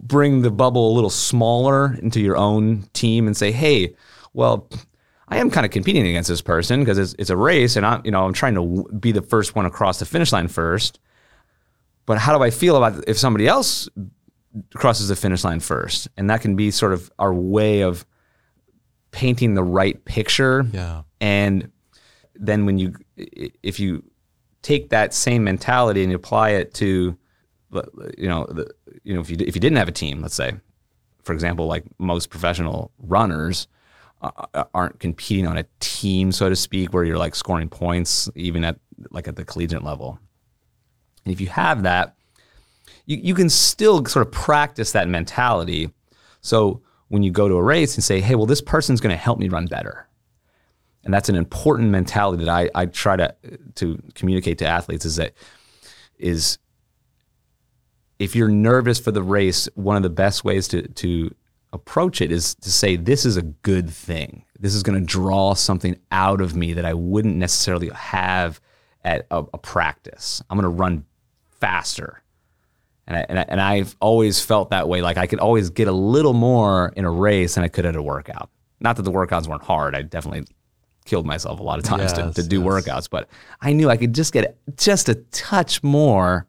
[0.00, 3.94] bring the bubble a little smaller into your own team and say, hey,
[4.32, 4.70] well,
[5.28, 8.00] I am kind of competing against this person because it's, it's a race, and I'm,
[8.04, 11.00] you know, I'm trying to w- be the first one across the finish line first.
[12.06, 13.88] But how do I feel about if somebody else
[14.74, 16.08] crosses the finish line first?
[16.16, 18.06] And that can be sort of our way of
[19.10, 20.64] painting the right picture.
[20.72, 21.02] Yeah.
[21.20, 21.70] And
[22.34, 24.04] then when you, if you
[24.62, 27.18] take that same mentality and you apply it to,
[28.16, 28.70] you know, the,
[29.08, 30.52] you know, if you if you didn't have a team, let's say,
[31.22, 33.66] for example, like most professional runners
[34.20, 38.64] uh, aren't competing on a team, so to speak, where you're like scoring points, even
[38.64, 38.78] at
[39.10, 40.18] like at the collegiate level.
[41.24, 42.16] And if you have that,
[43.06, 45.90] you, you can still sort of practice that mentality.
[46.42, 49.16] So when you go to a race and say, hey, well, this person's going to
[49.16, 50.06] help me run better.
[51.04, 53.34] And that's an important mentality that I, I try to,
[53.76, 55.32] to communicate to athletes is that
[56.18, 56.58] is
[58.18, 61.34] if you're nervous for the race, one of the best ways to, to
[61.72, 64.44] approach it is to say, this is a good thing.
[64.58, 68.60] This is going to draw something out of me that I wouldn't necessarily have
[69.04, 70.42] at a, a practice.
[70.50, 71.04] I'm going to run
[71.60, 72.22] faster.
[73.06, 75.00] And, I, and, I, and I've always felt that way.
[75.00, 77.96] Like I could always get a little more in a race than I could at
[77.96, 78.50] a workout.
[78.80, 79.94] Not that the workouts weren't hard.
[79.94, 80.46] I definitely
[81.04, 82.66] killed myself a lot of times Yes, to, to do yes.
[82.66, 83.28] workouts, but
[83.60, 86.46] I knew I could just get just a touch more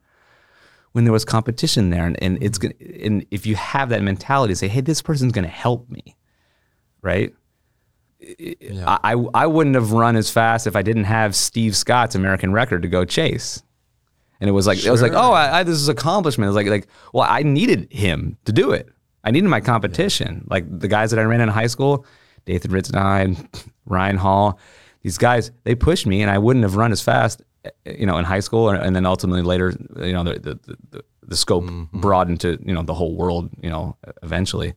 [0.92, 2.06] when there was competition there.
[2.06, 5.44] And, and it's gonna, and if you have that mentality, say, hey, this person's going
[5.44, 6.16] to help me,
[7.02, 7.32] right?
[8.22, 12.52] I, I I wouldn't have run as fast if I didn't have Steve Scott's American
[12.52, 13.62] record to go chase.
[14.40, 16.46] And it was like it was like, oh, I, I, this is accomplishment.
[16.46, 18.88] It was like like, well, I needed him to do it.
[19.24, 20.46] I needed my competition.
[20.50, 22.06] Like the guys that I ran in high school,
[22.46, 23.48] Dathan Ritzenheim,
[23.86, 24.58] Ryan Hall,
[25.02, 27.42] these guys, they pushed me, and I wouldn't have run as fast,
[27.84, 31.04] you know, in high school, and, and then ultimately later, you know, the the, the,
[31.22, 32.00] the scope mm-hmm.
[32.00, 34.74] broadened to you know the whole world, you know, eventually.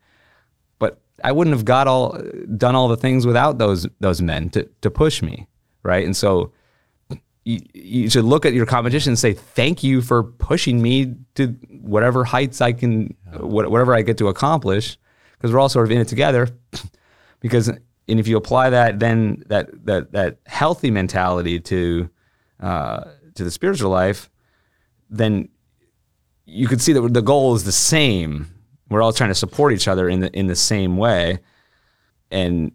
[0.80, 2.18] But I wouldn't have got all
[2.58, 5.48] done all the things without those those men to to push me,
[5.84, 6.06] right?
[6.06, 6.52] And so
[7.46, 11.48] you, you should look at your competition and say thank you for pushing me to
[11.82, 14.98] whatever heights I can, what, whatever I get to accomplish,
[15.34, 16.50] because we're all sort of in it together.
[17.40, 17.68] because
[18.08, 22.10] and if you apply that, then that that that healthy mentality to
[22.60, 23.04] uh,
[23.36, 24.30] to the spiritual life,
[25.10, 25.50] then
[26.46, 28.48] you could see that the goal is the same.
[28.90, 31.40] We're all trying to support each other in the in the same way,
[32.32, 32.74] and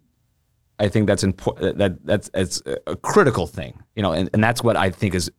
[0.79, 1.77] I think that's important.
[1.77, 5.31] That that's it's a critical thing, you know, and, and that's what I think is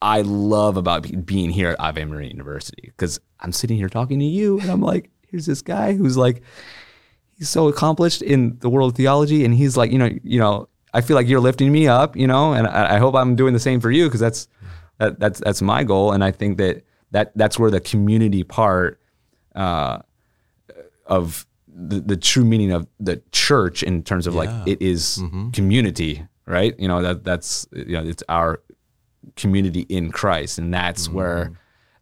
[0.00, 4.24] I love about being here at Ave Maria University because I'm sitting here talking to
[4.24, 6.42] you, and I'm like, here's this guy who's like,
[7.38, 10.68] he's so accomplished in the world of theology, and he's like, you know, you know,
[10.92, 13.52] I feel like you're lifting me up, you know, and I, I hope I'm doing
[13.52, 14.48] the same for you because that's
[14.98, 19.00] that, that's that's my goal, and I think that that that's where the community part
[19.54, 19.98] uh,
[21.06, 24.40] of the, the true meaning of the church in terms of yeah.
[24.40, 25.50] like it is mm-hmm.
[25.50, 26.78] community, right?
[26.78, 28.62] You know that that's you know it's our
[29.36, 31.16] community in Christ, and that's mm-hmm.
[31.16, 31.52] where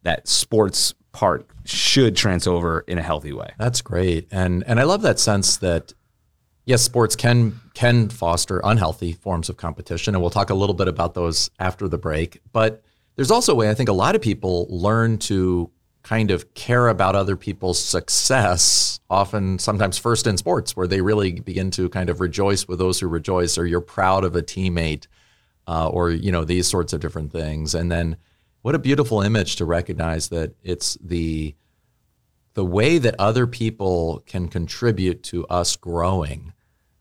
[0.02, 3.50] that sports part should trans over in a healthy way.
[3.58, 5.92] That's great, and and I love that sense that
[6.64, 10.88] yes, sports can can foster unhealthy forms of competition, and we'll talk a little bit
[10.88, 12.40] about those after the break.
[12.52, 12.82] But
[13.16, 15.70] there's also a way I think a lot of people learn to
[16.02, 21.40] kind of care about other people's success, often sometimes first in sports, where they really
[21.40, 25.06] begin to kind of rejoice with those who rejoice, or you're proud of a teammate,
[25.66, 27.74] uh, or you know these sorts of different things.
[27.74, 28.16] And then,
[28.62, 31.56] what a beautiful image to recognize that it's the
[32.54, 36.52] the way that other people can contribute to us growing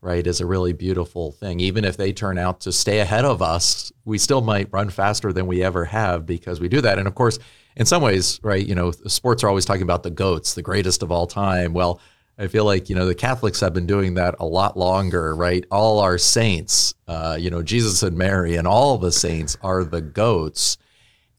[0.04, 1.60] right, is a really beautiful thing.
[1.60, 5.32] Even if they turn out to stay ahead of us, we still might run faster
[5.32, 7.00] than we ever have because we do that.
[7.00, 7.40] And of course,
[7.76, 11.02] in some ways, right, you know, sports are always talking about the GOATs, the greatest
[11.04, 11.74] of all time.
[11.74, 12.00] Well,
[12.38, 15.66] I feel like, you know, the Catholics have been doing that a lot longer, right?
[15.72, 20.02] All our saints, uh, you know, Jesus and Mary and all the saints are the
[20.02, 20.78] GOATs.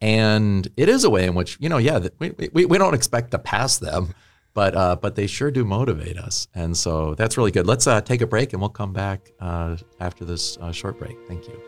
[0.00, 3.30] And it is a way in which, you know, yeah, we, we, we don't expect
[3.32, 4.14] to pass them
[4.54, 7.66] but uh, but they sure do motivate us, and so that's really good.
[7.66, 11.16] Let's uh, take a break, and we'll come back uh, after this uh, short break.
[11.26, 11.60] Thank you.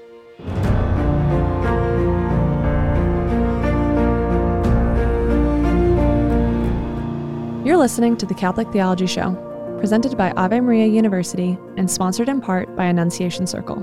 [7.66, 9.34] You're listening to the Catholic Theology Show,
[9.80, 13.82] presented by Ave Maria University and sponsored in part by Annunciation Circle.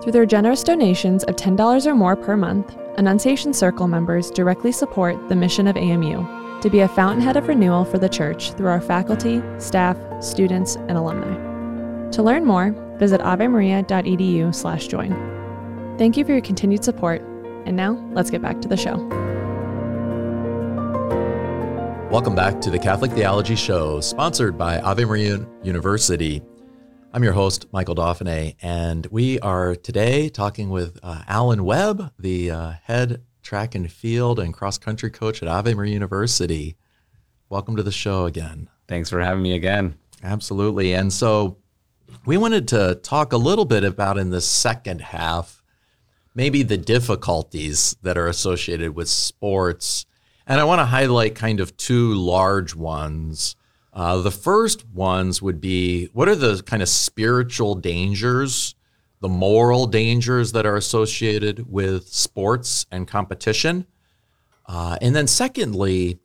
[0.00, 5.28] Through their generous donations of $10 or more per month, Annunciation Circle members directly support
[5.28, 8.80] the mission of AMU to be a fountainhead of renewal for the church through our
[8.80, 12.10] faculty, staff, students, and alumni.
[12.10, 15.96] To learn more, visit avemaria.edu/join.
[15.98, 17.22] Thank you for your continued support.
[17.66, 18.96] And now, let's get back to the show.
[22.10, 26.42] Welcome back to the Catholic Theology Show, sponsored by Ave Maria University.
[27.12, 32.50] I'm your host, Michael Dauphinais, and we are today talking with uh, Alan Webb, the
[32.50, 36.76] uh, head track and field and cross country coach at Ave Maria University.
[37.48, 38.68] Welcome to the show again.
[38.88, 39.96] Thanks for having me again.
[40.22, 40.94] Absolutely.
[40.94, 41.56] And so
[42.24, 45.62] we wanted to talk a little bit about in the second half,
[46.34, 50.06] maybe the difficulties that are associated with sports.
[50.46, 53.56] And I want to highlight kind of two large ones.
[53.92, 58.74] Uh, the first ones would be what are the kind of spiritual dangers
[59.20, 63.86] the moral dangers that are associated with sports and competition.
[64.66, 66.18] Uh, and then secondly,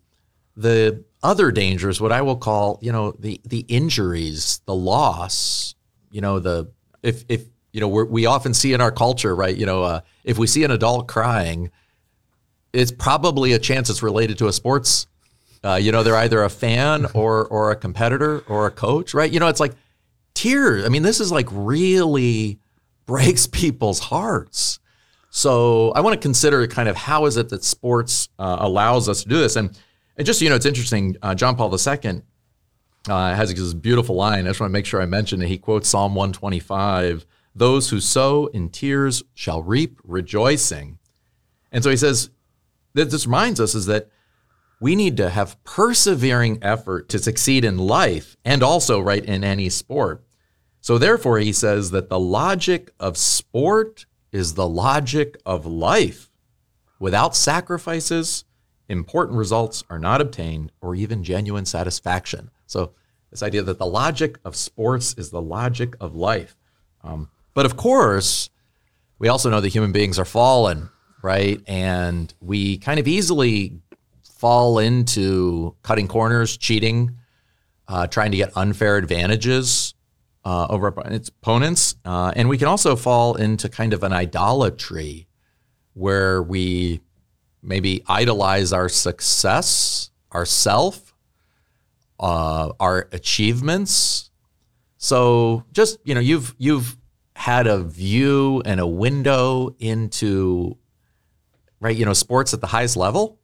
[0.55, 5.75] the other dangers, what I will call, you know, the the injuries, the loss,
[6.12, 6.71] you know, the
[7.03, 9.55] if if you know we often see in our culture, right?
[9.55, 11.71] You know, uh, if we see an adult crying,
[12.71, 15.08] it's probably a chance it's related to a sports.
[15.63, 19.31] Uh, you know, they're either a fan or or a competitor or a coach, right?
[19.31, 19.73] You know, it's like
[20.36, 20.86] tears.
[20.86, 22.60] I mean, this is like really
[23.06, 24.80] breaks people's hearts.
[25.30, 29.24] So I want to consider kind of how is it that sports uh, allows us
[29.24, 29.56] to do this.
[29.58, 29.78] And,
[30.18, 31.18] and just, you know, it's interesting.
[31.22, 32.22] Uh, John Paul II
[33.10, 34.46] uh, has this beautiful line.
[34.46, 35.50] I just want to make sure I mention it.
[35.50, 41.00] He quotes Psalm 125 Those who sow in tears shall reap rejoicing.
[41.70, 42.30] And so he says,
[42.96, 44.10] that this reminds us is that
[44.80, 49.70] we need to have persevering effort to succeed in life and also, right, in any
[49.70, 50.24] sport.
[50.86, 56.30] So, therefore, he says that the logic of sport is the logic of life.
[57.00, 58.45] Without sacrifices,
[58.88, 62.52] important results are not obtained or even genuine satisfaction.
[62.67, 62.91] So,
[63.32, 66.56] this idea that the logic of sports is the logic of life.
[67.04, 68.52] Um, but of course,
[69.17, 70.91] we also know that human beings are fallen,
[71.24, 71.60] right?
[71.65, 73.80] And we kind of easily
[74.21, 77.17] fall into cutting corners, cheating,
[77.88, 79.94] uh, trying to get unfair advantages
[80.45, 81.95] uh, over its opponents.
[82.05, 85.27] Uh, and we can also fall into kind of an idolatry
[85.93, 87.01] where we
[87.63, 91.15] maybe idolize our success, our self,
[92.19, 94.29] uh, our achievements.
[94.97, 96.95] So just, you know, you've, you've
[97.36, 100.77] had a view and a window into,
[101.79, 103.39] right, you know, sports at the highest level.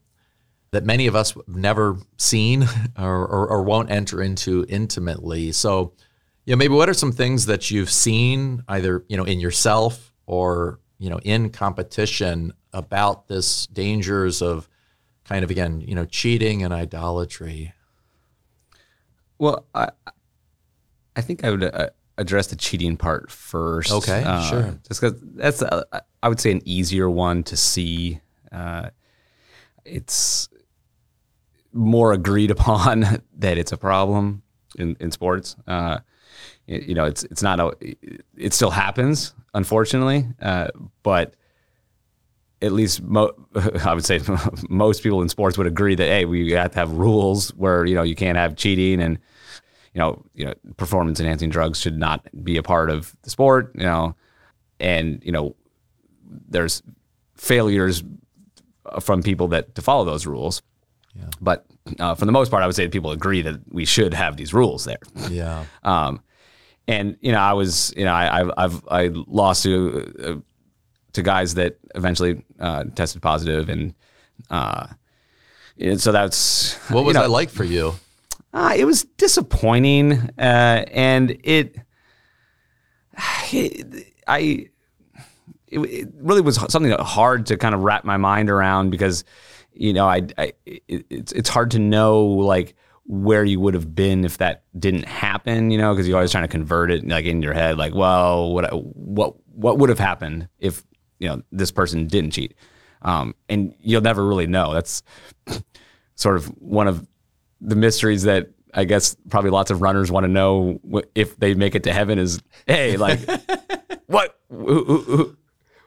[0.71, 2.63] that many of us have never seen
[2.97, 5.51] or, or, or won't enter into intimately.
[5.51, 5.93] So,
[6.45, 10.13] you know, maybe what are some things that you've seen either, you know, in yourself
[10.25, 14.67] or, you know, in competition about this dangers of
[15.25, 17.73] kind of again, you know, cheating and idolatry?
[19.37, 19.89] Well, I,
[21.15, 23.91] I think I would uh, address the cheating part first.
[23.91, 24.79] Okay, uh, sure.
[24.87, 25.83] Just because that's, uh,
[26.23, 28.21] I would say, an easier one to see.
[28.51, 28.89] Uh,
[29.85, 30.49] it's
[31.73, 34.43] more agreed upon that it's a problem
[34.77, 35.55] in, in sports.
[35.67, 35.99] Uh,
[36.67, 37.75] you, know, it's it's not a.
[38.37, 40.67] It still happens, unfortunately, uh,
[41.03, 41.35] but
[42.61, 43.33] at least mo-
[43.85, 44.19] I would say
[44.69, 47.95] most people in sports would agree that hey, we have to have rules where you
[47.95, 49.17] know you can't have cheating and
[49.93, 53.71] you know you know performance enhancing drugs should not be a part of the sport.
[53.75, 54.15] You know,
[54.79, 55.55] and you know
[56.47, 56.81] there's
[57.35, 58.03] failures
[58.99, 60.61] from people that to follow those rules.
[61.15, 61.25] Yeah.
[61.41, 61.65] But
[61.99, 64.37] uh, for the most part, I would say that people agree that we should have
[64.37, 64.99] these rules there.
[65.29, 65.65] Yeah.
[65.83, 66.21] Um,
[66.91, 70.35] and you know, I was, you know, I, I've, I've I lost to uh,
[71.13, 73.93] to guys that eventually uh, tested positive, and
[74.49, 74.87] uh,
[75.79, 77.95] and so that's What you was know, that like for you?
[78.53, 81.77] uh, it was disappointing, uh, and it,
[83.53, 84.67] it I
[85.67, 89.23] it, it really was something hard to kind of wrap my mind around because
[89.73, 92.75] you know I, I it, it's it's hard to know like
[93.13, 96.45] where you would have been if that didn't happen you know because you're always trying
[96.45, 100.47] to convert it like in your head like well what what what would have happened
[100.59, 100.81] if
[101.19, 102.55] you know this person didn't cheat?
[103.03, 104.73] Um, and you'll never really know.
[104.73, 105.03] That's
[106.15, 107.05] sort of one of
[107.59, 110.79] the mysteries that I guess probably lots of runners want to know
[111.13, 113.19] if they make it to heaven is hey like
[114.07, 115.37] what who- who- who-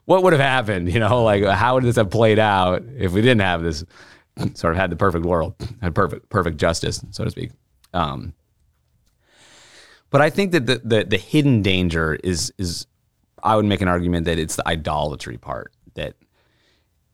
[0.04, 0.92] what would have happened?
[0.92, 3.82] You know like how would this have played out if we didn't have this
[4.54, 7.50] sort of had the perfect world had perfect perfect justice so to speak
[7.92, 8.34] um,
[10.10, 12.86] but I think that the, the the hidden danger is is
[13.42, 16.14] I would make an argument that it's the idolatry part that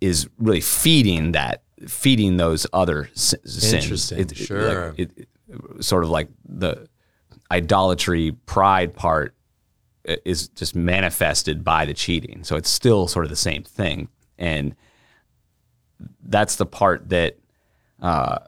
[0.00, 3.72] is really feeding that feeding those other sins.
[3.74, 4.94] Interesting, like, sure.
[4.96, 5.28] it, it-
[5.80, 6.86] sort of like the
[7.50, 9.34] idolatry pride part
[10.24, 12.44] is just manifested by the cheating.
[12.44, 14.76] So it's still sort of the same thing, and
[16.22, 17.38] that's the part that
[18.00, 18.38] uh,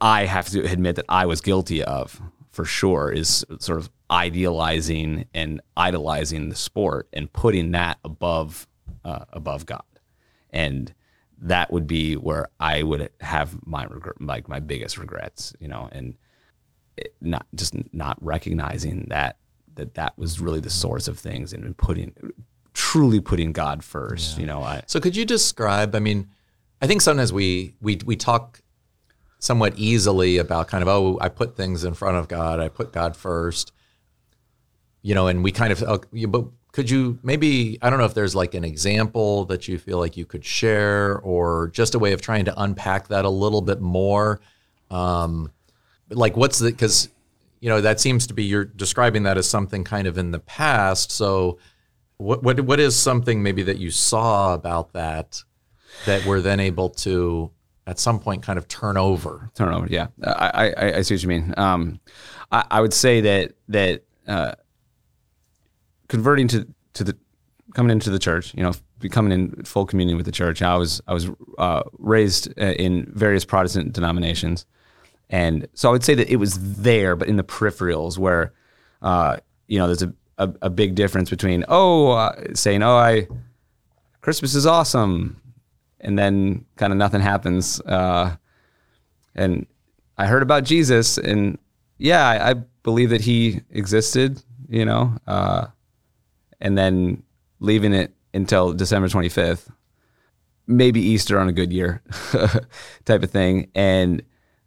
[0.00, 5.26] I have to admit that I was guilty of for sure is sort of idealizing
[5.32, 8.66] and idolizing the sport and putting that above
[9.04, 9.82] uh, above God,
[10.50, 10.94] and
[11.38, 13.86] that would be where I would have my
[14.20, 16.14] like my biggest regrets, you know, and
[17.20, 19.38] not just not recognizing that
[19.74, 22.14] that that was really the source of things and putting
[22.74, 24.62] truly putting God first, you know.
[24.62, 25.94] I So could you describe?
[25.94, 26.28] I mean,
[26.80, 28.60] I think sometimes we we we talk
[29.38, 32.92] somewhat easily about kind of oh, I put things in front of God, I put
[32.92, 33.72] God first,
[35.02, 35.82] you know, and we kind of.
[35.82, 39.78] Uh, but could you maybe I don't know if there's like an example that you
[39.78, 43.30] feel like you could share, or just a way of trying to unpack that a
[43.30, 44.40] little bit more.
[44.90, 45.52] Um,
[46.08, 47.08] like what's the because
[47.60, 50.40] you know that seems to be you're describing that as something kind of in the
[50.40, 51.12] past.
[51.12, 51.58] So
[52.22, 55.42] what what what is something maybe that you saw about that
[56.06, 57.50] that we're then able to
[57.86, 59.50] at some point kind of turn over?
[59.54, 59.86] turnover.
[59.90, 61.54] Yeah, I, I, I see what you mean.
[61.56, 62.00] Um,
[62.50, 64.52] I, I would say that that uh,
[66.08, 67.16] converting to to the
[67.74, 70.62] coming into the church, you know, becoming in full communion with the church.
[70.62, 74.64] I was I was uh, raised uh, in various Protestant denominations,
[75.28, 78.52] and so I would say that it was there, but in the peripherals where,
[79.00, 83.28] uh, you know, there's a, a, a big difference between oh, uh, saying oh I
[84.22, 85.40] Christmas is awesome,
[86.00, 87.80] and then kind of nothing happens.
[87.80, 88.36] Uh,
[89.34, 89.66] and
[90.16, 91.58] I heard about Jesus, and
[91.98, 95.66] yeah, I, I believe that he existed, you know, uh,
[96.60, 97.24] and then
[97.58, 99.68] leaving it until December 25th,
[100.68, 102.00] maybe Easter on a good year
[103.04, 104.22] type of thing, and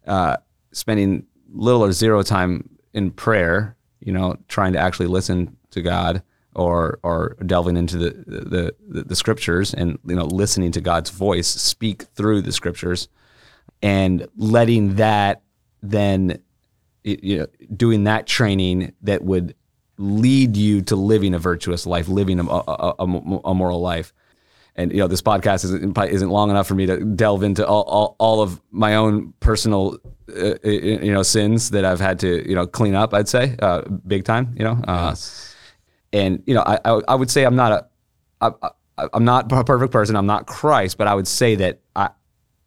[0.06, 0.36] uh,
[0.72, 6.22] spending little or zero time in prayer, you know, trying to actually listen to God
[6.54, 11.10] or or delving into the the, the, the scriptures and you know listening to God's
[11.10, 13.08] voice speak through the scriptures
[13.82, 15.42] and letting that
[15.82, 16.42] then
[17.04, 17.46] you know
[17.76, 19.54] doing that training that would
[19.98, 23.04] lead you to living a virtuous life living a, a, a,
[23.44, 24.12] a moral life.
[24.78, 27.82] And you know this podcast isn't isn't long enough for me to delve into all,
[27.84, 29.96] all, all of my own personal
[30.28, 33.82] uh, you know sins that I've had to you know clean up I'd say uh,
[34.06, 35.14] big time you know uh,
[36.12, 37.86] and you know I, I I would say I'm not a
[38.40, 38.50] I,
[38.98, 42.10] I, I'm not a perfect person I'm not Christ but I would say that I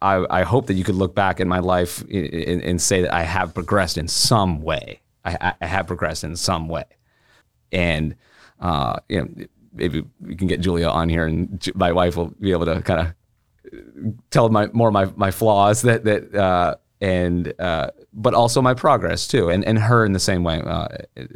[0.02, 3.14] I, I hope that you could look back in my life and, and say that
[3.14, 5.02] I have progressed in some way.
[5.26, 6.86] I, I have progressed in some way,
[7.74, 8.16] and
[8.62, 12.52] uh, you know, maybe we can get Julia on here, and my wife will be
[12.52, 17.92] able to kind of tell my more my my flaws that that uh, and uh,
[18.14, 20.62] but also my progress too, and and her in the same way.
[20.62, 20.88] Uh,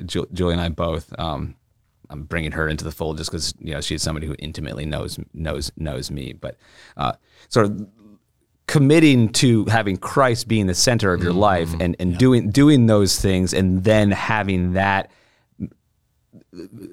[0.05, 1.13] Julia and I both.
[1.19, 1.55] Um,
[2.14, 5.20] I'm bringing her into the fold just because you know she's somebody who intimately knows
[5.34, 6.57] knows knows me, but
[6.95, 7.14] uh,
[7.49, 7.88] sort of
[8.68, 11.41] committing to having Christ being the center of your mm-hmm.
[11.41, 12.18] life and, and yeah.
[12.18, 15.11] doing doing those things and then having that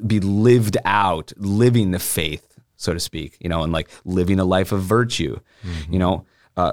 [0.06, 4.44] be lived out, living the faith, so to speak, you know, and like living a
[4.44, 5.92] life of virtue, mm-hmm.
[5.92, 6.24] you know,
[6.56, 6.72] uh,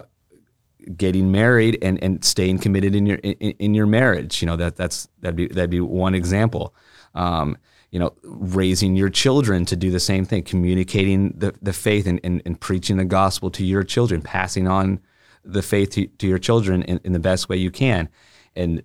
[0.95, 4.77] getting married and, and staying committed in your in, in, your marriage, you know, that
[4.77, 6.73] that's that'd be that'd be one example.
[7.13, 7.57] Um,
[7.91, 12.19] you know, raising your children to do the same thing, communicating the, the faith and,
[12.23, 14.99] and, and preaching the gospel to your children, passing on
[15.43, 18.09] the faith to, to your children in, in the best way you can.
[18.55, 18.83] And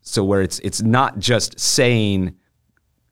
[0.00, 2.34] so where it's it's not just saying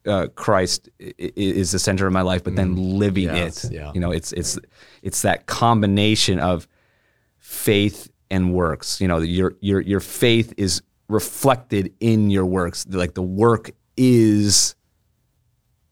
[0.06, 2.98] uh, Christ is the center of my life, but then mm.
[2.98, 3.72] living yes, it.
[3.72, 3.92] Yeah.
[3.94, 4.58] You know, it's it's
[5.02, 6.66] it's that combination of
[7.38, 9.00] faith and works.
[9.00, 12.86] You know, your your your faith is reflected in your works.
[12.88, 14.74] Like the work is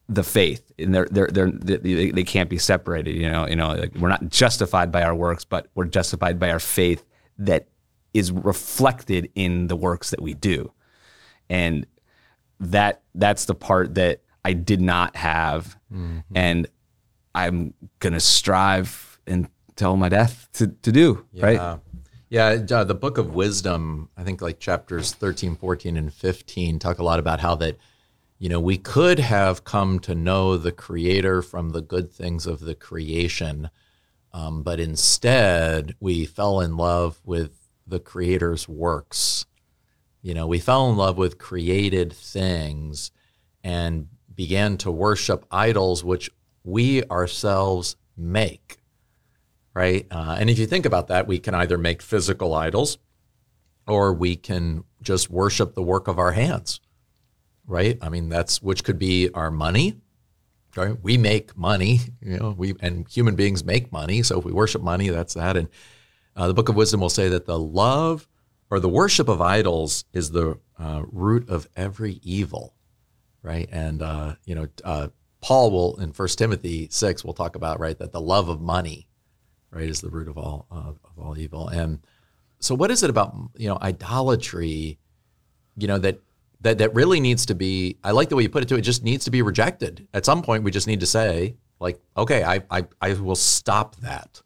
[0.09, 3.15] the faith, and they're they're, they're they, they can't be separated.
[3.15, 6.51] You know, you know, like we're not justified by our works, but we're justified by
[6.51, 7.05] our faith
[7.39, 7.69] that
[8.15, 10.73] is reflected in the works that we do,
[11.51, 11.87] and
[12.61, 16.21] that that's the part that I did not have, mm-hmm.
[16.35, 16.67] and
[17.35, 21.45] I'm gonna strive until my death to to do yeah.
[21.45, 21.79] right.
[22.31, 26.99] Yeah, uh, the book of wisdom, I think like chapters 13, 14, and 15 talk
[26.99, 27.79] a lot about how that
[28.39, 32.61] you know, we could have come to know the Creator from the good things of
[32.61, 33.69] the creation,
[34.33, 39.45] um, but instead we fell in love with the Creator's works.
[40.23, 43.11] You know, we fell in love with created things
[43.65, 46.31] and began to worship idols which
[46.63, 48.79] we ourselves make,
[49.75, 50.07] right?
[50.13, 52.99] Uh, and if you think about that, we can either make physical idols
[53.89, 56.81] or we can just worship the work of our hands
[57.69, 57.99] right?
[58.03, 60.01] I mean, that's which could be our money.
[60.77, 60.97] Right?
[61.03, 62.55] We make money, you know.
[62.57, 64.23] We and human beings make money.
[64.23, 65.57] So if we worship money, that's that.
[65.57, 65.69] And
[66.37, 68.29] uh, the Book of Wisdom will say that the love
[68.71, 72.75] or the worship of idols is the uh, root of every evil,
[73.43, 73.69] right?
[73.73, 75.09] And uh, you know, uh,
[75.41, 79.09] Paul will in First Timothy six will talk about right that the love of money,
[79.71, 81.69] right, is the root of all of all evil.
[81.69, 82.01] And
[82.61, 84.99] so, what is it about you know idolatry?
[85.77, 86.21] You know that
[86.61, 88.77] that that really needs to be I like the way you put it too.
[88.77, 90.09] It just needs to be rejected.
[90.13, 93.97] At some point we just need to say, like, okay, I I, I will stop
[93.97, 94.43] that.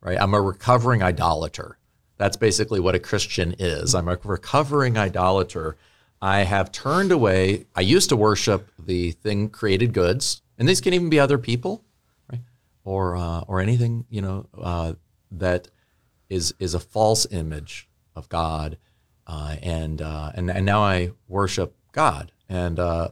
[0.00, 0.20] Right?
[0.20, 1.78] I'm a recovering idolater.
[2.18, 3.94] That's basically what a Christian is.
[3.94, 5.76] I'm a recovering idolater.
[6.20, 7.66] I have turned away.
[7.74, 11.84] I used to worship the thing created goods, and these can even be other people,
[12.30, 12.42] right?
[12.84, 14.94] Or uh, or anything you know uh,
[15.32, 15.68] that
[16.28, 18.78] is is a false image of God
[19.26, 22.32] uh, and, uh, and and now I worship God.
[22.48, 23.08] And uh,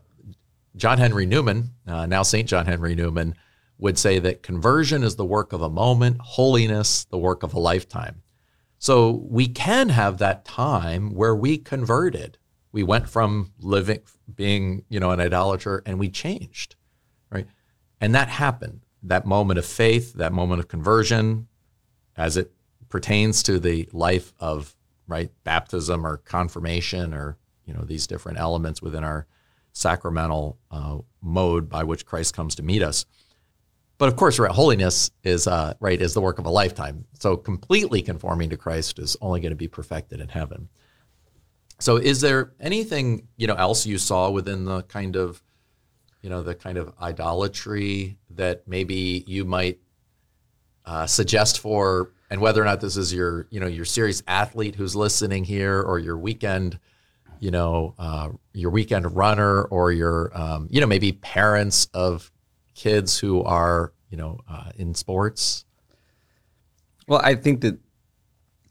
[0.77, 3.35] John Henry Newman, uh, now Saint John Henry Newman,
[3.79, 7.59] would say that conversion is the work of a moment, holiness the work of a
[7.59, 8.23] lifetime.
[8.79, 12.39] So we can have that time where we converted.
[12.73, 14.01] We went from living,
[14.35, 16.75] being, you know, an idolater, and we changed,
[17.31, 17.47] right?
[18.01, 18.81] And that happened.
[19.03, 21.49] That moment of faith, that moment of conversion,
[22.17, 22.53] as it
[22.89, 24.75] pertains to the life of
[25.13, 25.31] right?
[25.45, 27.37] Baptism or confirmation or,
[27.67, 29.27] you know, these different elements within our
[29.75, 33.05] sacramental uh, mode by which Christ comes to meet us.
[33.99, 37.05] But of course, right, holiness is uh, right is the work of a lifetime.
[37.21, 40.71] So completely conforming to Christ is only going to be perfected in heaven.
[41.79, 45.43] So, is there anything you know else you saw within the kind of
[46.23, 49.79] you know the kind of idolatry that maybe you might
[50.87, 54.75] uh, suggest for and whether or not this is your you know your serious athlete
[54.75, 56.79] who's listening here or your weekend
[57.39, 62.33] you know uh, your weekend runner or your um, you know maybe parents of
[62.75, 65.67] kids who are you know uh, in sports?
[67.07, 67.79] Well i think that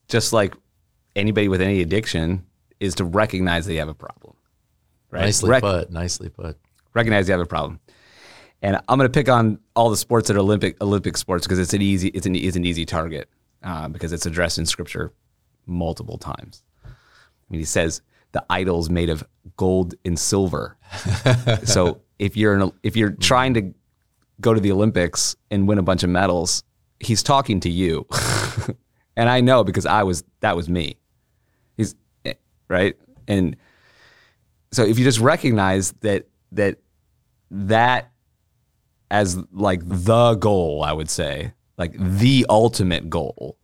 [0.07, 0.55] just like
[1.15, 2.43] anybody with any addiction
[2.79, 4.35] is to recognize they have a problem
[5.11, 5.21] right?
[5.21, 6.57] Nicely Rec- put nicely put.
[6.95, 7.79] Recognize you have a problem.
[8.63, 11.59] And i'm going to pick on all the sports that are olympic olympic sports because
[11.59, 13.29] it's an easy it's an, it's an easy target
[13.63, 15.13] uh, because it's addressed in scripture
[15.65, 16.63] multiple times.
[16.83, 16.89] I
[17.49, 18.01] mean, he says
[18.31, 19.23] the idols made of
[19.57, 20.77] gold and silver.
[21.63, 23.73] so if you're an, if you're trying to
[24.39, 26.63] go to the Olympics and win a bunch of medals,
[26.99, 28.07] he's talking to you.
[29.15, 30.97] and I know because I was that was me.
[31.77, 31.95] He's
[32.25, 32.33] eh,
[32.67, 32.95] right,
[33.27, 33.55] and
[34.71, 36.77] so if you just recognize that that
[37.51, 38.11] that
[39.09, 43.57] as like the goal, I would say, like the ultimate goal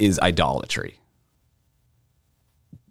[0.00, 0.98] is idolatry.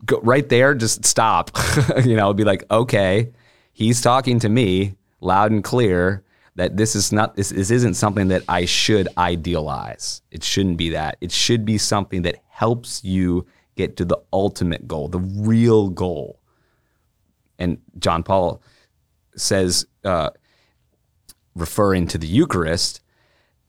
[0.06, 1.52] Go right there, just stop.
[2.06, 3.34] you know, be like, okay,
[3.74, 6.24] he's talking to me loud and clear
[6.56, 10.22] that this is not this, this isn't something that I should idealize.
[10.32, 11.18] It shouldn't be that.
[11.20, 16.40] It should be something that helps you get to the ultimate goal, the real goal.
[17.60, 18.62] And John Paul
[19.36, 20.30] says, uh,
[21.54, 23.02] referring to the Eucharist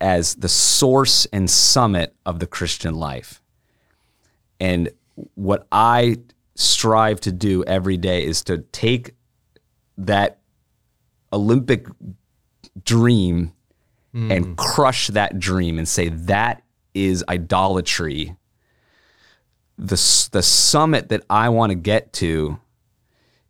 [0.03, 3.41] as the source and summit of the Christian life.
[4.61, 4.91] And
[5.35, 6.17] what I
[6.57, 9.15] strive to do every day is to take
[9.97, 10.41] that
[11.33, 11.87] Olympic
[12.85, 13.53] dream
[14.15, 14.31] mm.
[14.31, 16.63] and crush that dream and say that
[16.95, 18.37] is idolatry.
[19.79, 22.59] The, the summit that I want to get to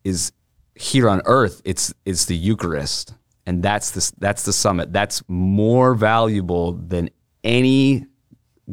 [0.05, 0.33] is
[0.75, 1.63] here on earth.
[1.65, 3.15] It's, it's the Eucharist.
[3.47, 4.93] And that's the, that's the summit.
[4.93, 7.11] That's more valuable than
[7.43, 8.07] any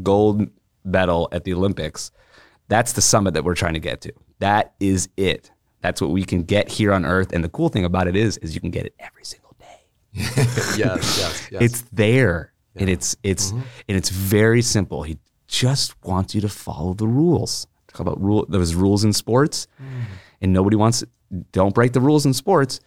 [0.03, 0.47] gold
[0.84, 2.11] medal at the Olympics.
[2.67, 4.13] That's the summit that we're trying to get to.
[4.39, 5.51] That is it.
[5.82, 7.32] That's what we can get here on earth.
[7.34, 9.80] And the cool thing about it is, is you can get it every single day.
[10.13, 11.61] yes, yes, yes.
[11.61, 12.53] It's there.
[12.76, 12.82] Yeah.
[12.82, 13.61] And it's it's mm-hmm.
[13.88, 15.03] and it's very simple.
[15.03, 15.17] He
[15.47, 17.65] just wants you to follow the rules.
[17.88, 19.67] Talk about rule those rules in sports.
[19.82, 20.03] Mm.
[20.41, 21.03] And nobody wants
[21.51, 22.80] don't break the rules in sports,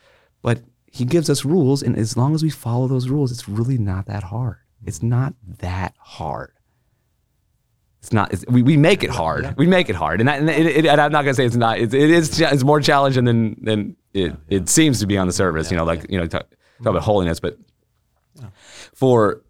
[0.43, 0.61] but
[0.93, 4.07] he gives us rules and as long as we follow those rules, it's really not
[4.07, 4.59] that hard.
[4.85, 6.53] It's not that hard.
[8.01, 8.33] It's not.
[8.33, 9.45] It's, we, we make it hard.
[9.45, 9.55] Yeah.
[9.57, 11.55] We make it hard, and, that, and, it, it, and I'm not gonna say it's
[11.55, 11.79] not.
[11.79, 12.41] It, it is.
[12.41, 14.37] It's more challenging than than it, yeah.
[14.49, 15.71] it seems to be on the surface.
[15.71, 16.49] you know, like you know, talk,
[16.83, 17.57] talk about holiness, but
[18.93, 19.43] for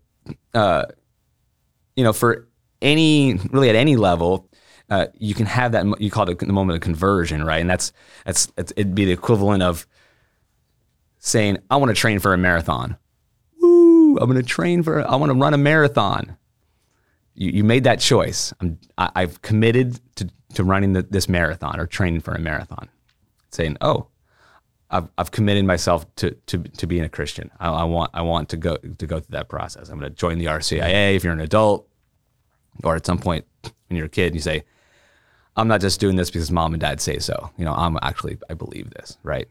[0.52, 0.84] uh,
[1.96, 2.46] you know, for
[2.82, 4.50] any really at any level,
[4.90, 5.86] uh, you can have that.
[5.98, 7.62] You call it the moment of conversion, right?
[7.62, 7.94] And that's
[8.26, 9.86] that's it'd be the equivalent of
[11.22, 12.98] saying, "I want to train for a marathon."
[13.60, 14.18] Woo!
[14.18, 15.06] I'm going to train for.
[15.08, 16.36] I want to run a marathon.
[17.34, 18.52] You, you made that choice.
[18.60, 22.90] I'm, I, have committed to, to running the, this marathon or training for a marathon.
[23.50, 24.08] Saying, "Oh,
[24.90, 27.50] I've, I've committed myself to, to, to being a Christian.
[27.58, 29.88] I, I, want I want to go to go through that process.
[29.88, 31.88] I'm going to join the RCIA if you're an adult,
[32.84, 34.64] or at some point when you're a kid, and you say,
[35.56, 38.38] "I'm not just doing this because mom and dad say so." You know, I'm actually
[38.50, 39.48] I believe this, right?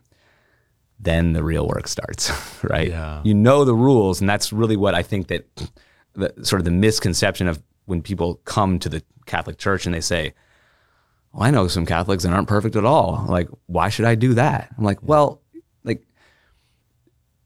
[1.04, 2.32] Then the real work starts,
[2.64, 2.90] right?
[2.90, 3.22] Yeah.
[3.24, 5.48] You know the rules, and that's really what I think that
[6.14, 10.02] the sort of the misconception of when people come to the Catholic Church and they
[10.02, 10.34] say,
[11.34, 13.26] well, I know some Catholics that aren't perfect at all.
[13.28, 14.74] Like, why should I do that?
[14.78, 15.41] I'm like, well, like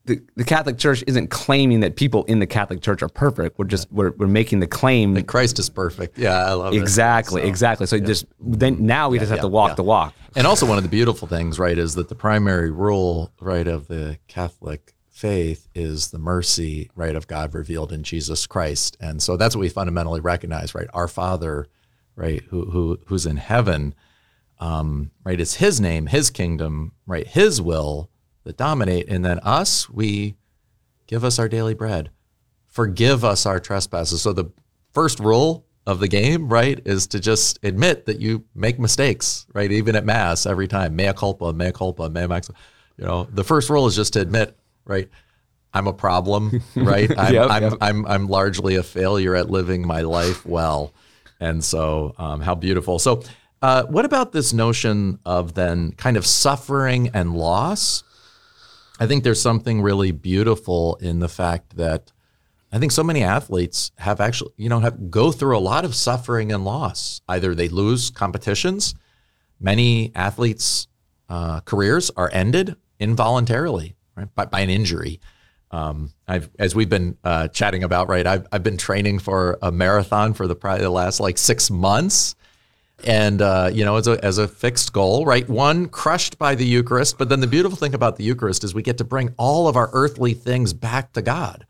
[0.05, 3.57] the, the Catholic Church isn't claiming that people in the Catholic Church are perfect.
[3.57, 6.17] We're just we're, we're making the claim that Christ is perfect.
[6.17, 7.45] Yeah, I love exactly, it.
[7.45, 7.87] So, exactly.
[7.87, 8.05] So yeah.
[8.05, 10.13] just then now we yeah, just have yeah, to walk the walk.
[10.35, 13.87] And also one of the beautiful things, right, is that the primary rule, right, of
[13.87, 18.97] the Catholic faith is the mercy, right, of God revealed in Jesus Christ.
[18.99, 20.87] And so that's what we fundamentally recognize, right?
[20.93, 21.67] Our Father
[22.15, 22.43] right?
[22.49, 23.93] Who, who who's in heaven,
[24.59, 25.39] um, right?
[25.39, 27.27] It's His name, His kingdom, right?
[27.27, 28.09] His will
[28.45, 30.35] that dominate, and then us, we
[31.07, 32.09] give us our daily bread,
[32.67, 34.21] forgive us our trespasses.
[34.21, 34.51] So the
[34.93, 39.71] first rule of the game, right, is to just admit that you make mistakes, right?
[39.71, 42.49] Even at mass, every time, mea culpa, mea culpa, mea max.
[42.97, 45.09] You know, the first rule is just to admit, right?
[45.73, 47.11] I'm a problem, right?
[47.17, 47.73] I'm, yep, I'm, yep.
[47.81, 50.93] I'm, I'm largely a failure at living my life well.
[51.39, 52.97] And so, um, how beautiful.
[52.97, 53.23] So,
[53.61, 58.03] uh, what about this notion of then kind of suffering and loss?
[58.99, 62.11] I think there's something really beautiful in the fact that
[62.71, 65.95] I think so many athletes have actually, you know, have go through a lot of
[65.95, 67.21] suffering and loss.
[67.27, 68.95] Either they lose competitions,
[69.59, 70.87] many athletes'
[71.29, 75.19] uh, careers are ended involuntarily right, by, by an injury.
[75.71, 78.25] Um, I've, as we've been uh, chatting about, right?
[78.25, 82.35] I've, I've been training for a marathon for the probably the last like six months,
[83.03, 85.47] and uh, you know, as a as a fixed goal, right?
[85.49, 88.81] One crushed by the Eucharist, but then the beautiful thing about the Eucharist is we
[88.81, 91.65] get to bring all of our earthly things back to God,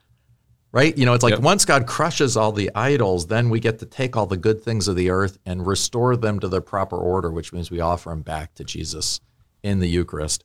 [0.72, 0.96] right?
[0.98, 1.42] You know, it's like yep.
[1.42, 4.88] once God crushes all the idols, then we get to take all the good things
[4.88, 8.22] of the earth and restore them to their proper order, which means we offer them
[8.22, 9.20] back to Jesus
[9.64, 10.44] in the Eucharist.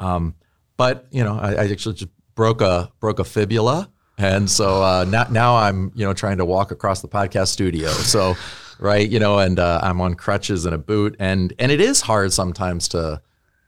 [0.00, 0.34] Um,
[0.76, 5.04] but you know, I, I actually just broke a broke a fibula, and so uh,
[5.08, 7.88] now now I'm you know trying to walk across the podcast studio.
[7.90, 8.36] So
[8.78, 12.02] right, you know, and uh, I'm on crutches and a boot, and and it is
[12.02, 13.20] hard sometimes to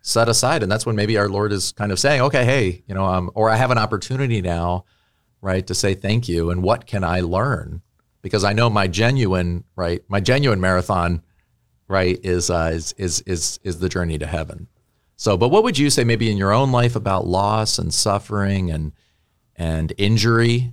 [0.02, 2.94] set aside, and that's when maybe our Lord is kind of saying, okay, hey, you
[2.94, 4.84] know, um, or I have an opportunity now,
[5.40, 7.82] right, to say thank you, and what can I learn
[8.22, 11.22] because I know my genuine right, my genuine marathon,
[11.88, 14.68] right, is uh, is is is is the journey to heaven.
[15.16, 18.70] So, but what would you say maybe in your own life about loss and suffering
[18.70, 18.92] and
[19.56, 20.72] and injury?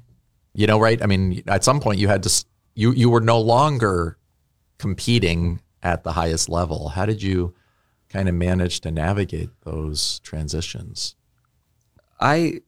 [0.53, 1.01] You know, right?
[1.01, 4.17] I mean, at some point you had to you you were no longer
[4.77, 6.89] competing at the highest level.
[6.89, 7.53] How did you
[8.09, 11.15] kind of manage to navigate those transitions?
[12.19, 12.61] I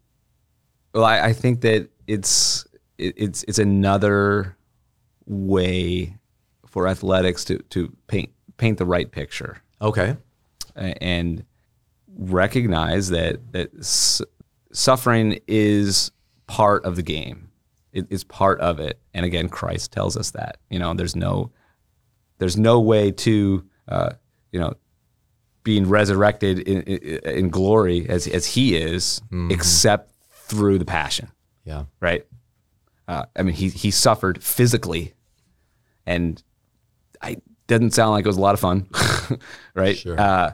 [0.93, 2.66] well, I, I think that it's
[2.97, 4.58] it, it's it's another
[5.26, 6.16] way
[6.66, 10.18] for athletics to to paint paint the right picture Okay.
[10.76, 11.43] and
[12.18, 14.22] recognize that that s-
[14.72, 16.12] suffering is
[16.47, 17.49] part of the game.
[17.93, 20.58] It is part of it, and again, Christ tells us that.
[20.70, 21.51] You know, there's no
[22.39, 24.11] there's no way to uh,
[24.51, 24.73] you know
[25.63, 31.29] being resurrected in, in, in glory as as He is, except through the passion
[31.65, 31.85] Yeah.
[31.99, 32.25] right?
[33.07, 35.13] Uh, I mean, he he suffered physically,
[36.05, 36.41] and
[37.21, 38.88] I didn't sound like it was a lot of fun,
[39.73, 39.97] right?
[39.97, 40.19] Sure.
[40.19, 40.51] Uh,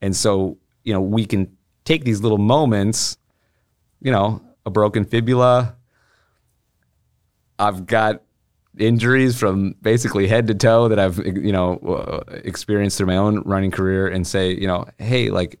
[0.00, 3.16] and so you know, we can take these little moments,
[4.00, 5.76] you know, a broken fibula.
[7.58, 8.22] I've got
[8.78, 13.42] injuries from basically head to toe that I've you know uh, experienced through my own
[13.42, 15.58] running career, and say, you know, hey, like,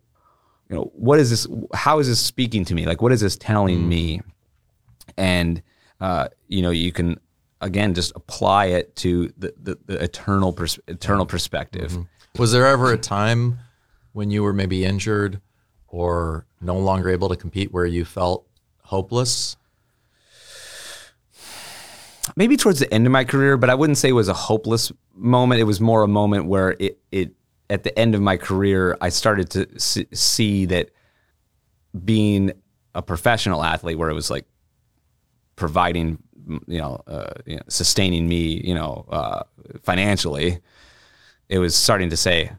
[0.68, 1.46] you know, what is this?
[1.74, 2.86] How is this speaking to me?
[2.86, 4.20] Like, what is this telling me?
[5.16, 5.62] and
[6.00, 7.18] uh, you know you can
[7.60, 11.96] again just apply it to the the, the eternal pers- eternal perspective.
[12.38, 13.58] Was there ever a time
[14.12, 15.40] when you were maybe injured
[15.88, 18.46] or no longer able to compete where you felt
[18.84, 19.56] hopeless?
[22.36, 24.90] Maybe towards the end of my career, but I wouldn't say it was a hopeless
[25.14, 25.60] moment.
[25.60, 27.34] It was more a moment where it it
[27.68, 30.90] at the end of my career I started to see, that
[32.04, 32.52] being
[32.94, 34.46] a professional athlete, where it was like
[35.56, 36.18] providing
[36.66, 39.42] you know, uh, you know sustaining me you know uh,
[39.82, 40.60] financially
[41.48, 42.50] it was starting to say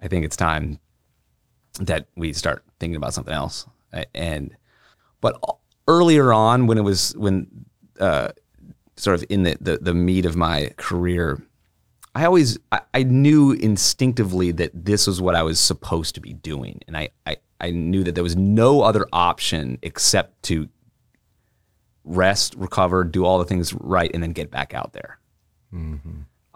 [0.00, 0.80] i think it's time
[1.80, 3.66] that we start thinking about something else
[4.14, 4.56] and
[5.20, 5.38] but
[5.86, 7.46] earlier on when it was when
[8.00, 8.30] uh,
[8.96, 11.42] sort of in the, the the meat of my career
[12.14, 16.32] i always I, I knew instinctively that this was what i was supposed to be
[16.32, 20.68] doing and i i, I knew that there was no other option except to
[22.04, 25.18] rest, recover, do all the things right, and then get back out there.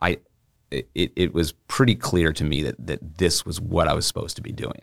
[0.00, 0.18] I
[0.70, 4.36] it, it was pretty clear to me that that this was what I was supposed
[4.36, 4.82] to be doing.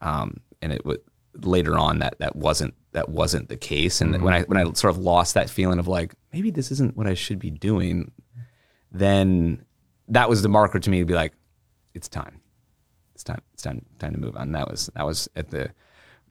[0.00, 0.98] Um, and it was
[1.42, 4.00] later on that that wasn't that wasn't the case.
[4.00, 4.54] And when I mm-hmm.
[4.54, 7.38] when I sort of lost that feeling of like maybe this isn't what I should
[7.38, 8.12] be doing,
[8.92, 9.64] then
[10.08, 11.32] that was the marker to me to be like,
[11.94, 12.40] it's time,
[13.14, 14.42] it's time, it's time, time to move on.
[14.42, 15.70] And that was that was at the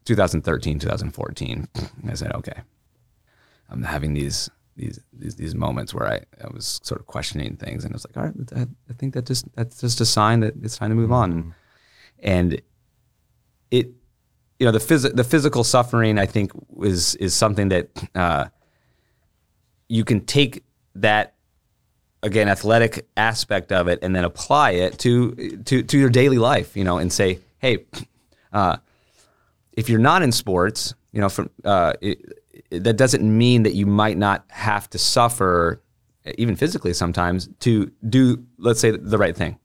[0.06, 1.68] 2013 2014.
[2.08, 2.62] I said okay.
[3.70, 7.84] I'm having these these these, these moments where I, I was sort of questioning things,
[7.86, 10.40] and I was like, all right, I, I think that just that's just a sign
[10.42, 11.34] that it's time to move on.
[11.34, 11.50] Mm-hmm.
[12.20, 12.62] And
[13.72, 13.92] it,
[14.60, 16.52] you know, the phys- the physical suffering, I think,
[16.82, 18.46] is is something that uh,
[19.90, 20.64] you can take
[20.96, 21.34] that
[22.22, 25.34] again athletic aspect of it and then apply it to
[25.66, 27.86] to to your daily life, you know, and say, hey,
[28.54, 28.78] uh,
[29.74, 32.20] if you're not in sports, you know, from uh, it,
[32.72, 35.82] it- that doesn't mean that you might not have to suffer,
[36.40, 39.60] even physically sometimes, to do, let's say, the right thing.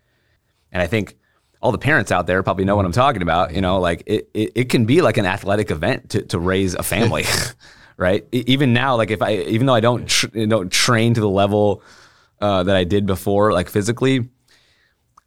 [0.72, 1.16] And I think
[1.60, 3.54] all the parents out there probably know what I'm talking about.
[3.54, 6.74] You know, like it, it, it can be like an athletic event to, to raise
[6.74, 7.24] a family,
[7.96, 8.26] right?
[8.32, 11.82] Even now, like if I, even though I don't, tr- don't train to the level
[12.40, 14.28] uh, that I did before, like physically,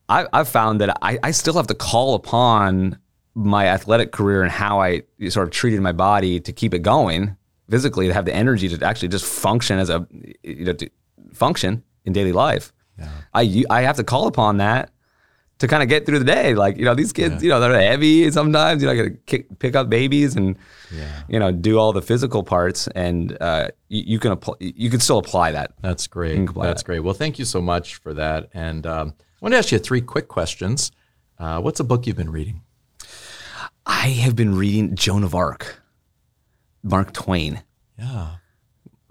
[0.08, 2.98] I, I've found that I, I still have to call upon
[3.34, 7.38] my athletic career and how I sort of treated my body to keep it going
[7.70, 10.06] physically, to have the energy to actually just function as a,
[10.44, 10.90] you know, to
[11.34, 12.74] function in daily life.
[13.34, 14.92] I I have to call upon that
[15.62, 16.56] to kind of get through the day.
[16.56, 19.18] Like, you know, these kids, you know, they're heavy sometimes, you know, I got to
[19.28, 20.58] kick, pick up babies and,
[21.30, 22.88] you know, do all the physical parts.
[22.96, 25.74] And uh, you, you can apply, you can still apply that.
[25.80, 26.52] That's great.
[26.56, 26.84] That's that.
[26.84, 27.02] great.
[27.02, 28.50] Well, thank you so much for that.
[28.56, 30.92] And um, I want to ask you three quick questions.
[31.38, 32.64] Uh, what's a book you've been reading?
[33.86, 35.80] I have been reading Joan of Arc,
[36.82, 37.62] Mark Twain.
[38.00, 38.38] Yeah.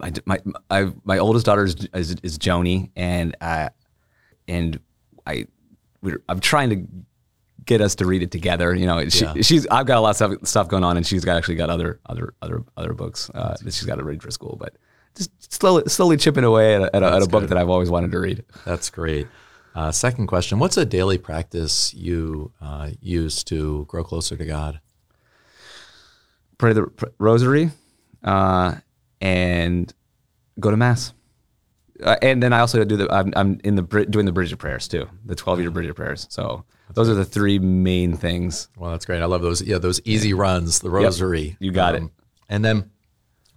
[0.00, 0.38] my my
[0.68, 3.68] I, my oldest daughter is, is, is Joni, and uh,
[4.48, 4.80] and
[5.26, 5.46] I
[6.02, 6.86] we're, I'm trying to
[7.64, 8.74] get us to read it together.
[8.74, 9.34] You know, she, Yeah.
[9.42, 11.70] she's I've got a lot of stuff, stuff going on, and she's got actually got
[11.70, 14.76] other other other other books uh, that she's got to read for school, but
[15.14, 17.90] just slowly slowly chipping away at a, at a, at a book that I've always
[17.90, 18.44] wanted to read.
[18.64, 19.26] That's great.
[19.74, 24.80] Uh, second question What's a daily practice you uh, use to grow closer to God?
[26.58, 27.70] Pray the pr- rosary,
[28.24, 28.74] uh,
[29.20, 29.92] and
[30.58, 31.12] go to mass.
[32.02, 34.88] Uh, and then I also do the I'm, I'm in the doing the Bridget prayers
[34.88, 36.26] too, the 12 year Bridget prayers.
[36.30, 38.68] So those are the three main things.
[38.76, 39.22] Well, that's great.
[39.22, 39.62] I love those.
[39.62, 41.56] Yeah, those easy runs, the rosary.
[41.60, 42.02] you got it.
[42.48, 42.90] And then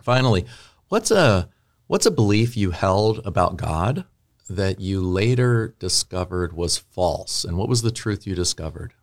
[0.01, 0.45] finally,
[0.89, 1.49] what's a
[1.87, 4.05] what's a belief you held about God
[4.49, 7.43] that you later discovered was false?
[7.43, 8.93] And what was the truth you discovered?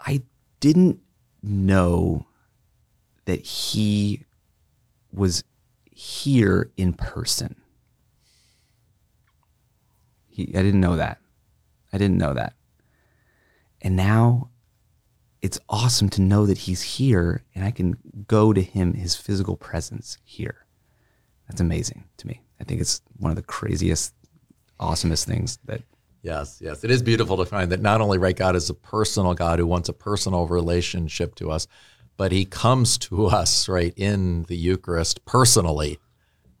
[0.00, 0.22] I
[0.60, 1.00] didn't
[1.42, 2.26] know
[3.24, 4.24] that he
[5.12, 5.44] was
[5.94, 7.56] here in person.
[10.28, 11.18] He, I didn't know that.
[11.92, 12.54] I didn't know that.
[13.80, 14.50] And now
[15.40, 19.56] it's awesome to know that he's here and I can go to him, his physical
[19.56, 20.66] presence here.
[21.48, 22.42] That's amazing to me.
[22.60, 24.14] I think it's one of the craziest,
[24.80, 25.82] awesomest things that
[26.24, 26.82] Yes, yes.
[26.82, 29.66] It is beautiful to find that not only right God is a personal God who
[29.66, 31.66] wants a personal relationship to us,
[32.16, 35.98] but he comes to us right in the Eucharist personally,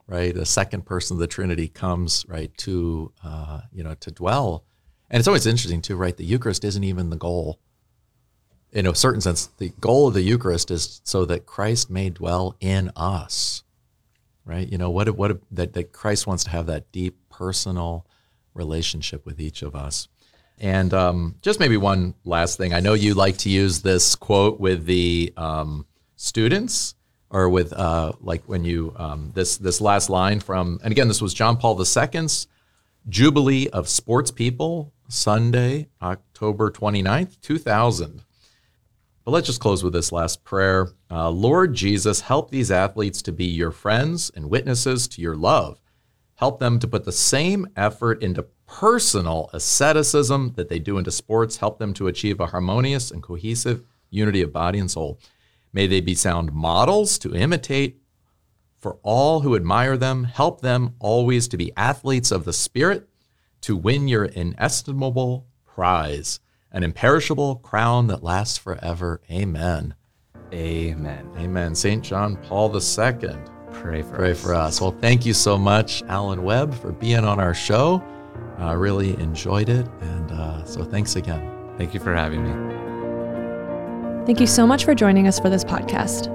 [0.06, 0.34] right?
[0.34, 4.64] The second person of the Trinity comes right to uh, you know to dwell,
[5.10, 6.16] and it's always interesting too, right?
[6.16, 7.58] The Eucharist isn't even the goal.
[8.72, 12.56] In a certain sense, the goal of the Eucharist is so that Christ may dwell
[12.58, 13.62] in us,
[14.44, 14.68] right?
[14.68, 15.08] You know what?
[15.16, 18.06] What that that Christ wants to have that deep personal
[18.52, 20.08] relationship with each of us.
[20.58, 22.72] And um, just maybe one last thing.
[22.72, 25.86] I know you like to use this quote with the um,
[26.16, 26.94] students,
[27.30, 31.20] or with uh, like when you um, this this last line from, and again, this
[31.20, 32.46] was John Paul II's
[33.08, 38.22] Jubilee of Sports People, Sunday, October 29th, 2000.
[39.24, 40.88] But let's just close with this last prayer.
[41.10, 45.80] Uh, Lord Jesus, help these athletes to be your friends and witnesses to your love.
[46.36, 51.58] Help them to put the same effort into personal asceticism that they do into sports.
[51.58, 55.18] Help them to achieve a harmonious and cohesive unity of body and soul.
[55.72, 58.00] May they be sound models to imitate
[58.78, 60.24] for all who admire them.
[60.24, 63.08] Help them always to be athletes of the Spirit,
[63.62, 66.38] to win your inestimable prize,
[66.70, 69.20] an imperishable crown that lasts forever.
[69.30, 69.94] Amen.
[70.52, 71.30] Amen.
[71.36, 71.74] Amen.
[71.74, 72.04] St.
[72.04, 73.53] John Paul II.
[73.84, 74.40] Pray for Pray us.
[74.42, 74.80] for us.
[74.80, 78.02] Well, thank you so much, Alan Webb, for being on our show.
[78.58, 79.86] I really enjoyed it.
[80.00, 81.50] And uh, so thanks again.
[81.76, 84.24] Thank you for having me.
[84.24, 86.28] Thank you so much for joining us for this podcast.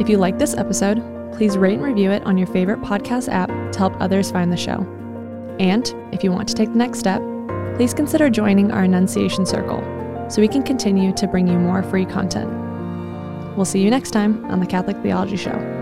[0.00, 1.02] If you like this episode,
[1.34, 4.56] please rate and review it on your favorite podcast app to help others find the
[4.56, 4.86] show.
[5.60, 7.20] And if you want to take the next step,
[7.76, 9.82] please consider joining our Annunciation Circle
[10.30, 12.50] so we can continue to bring you more free content.
[13.54, 15.75] We'll see you next time on the Catholic Theology Show.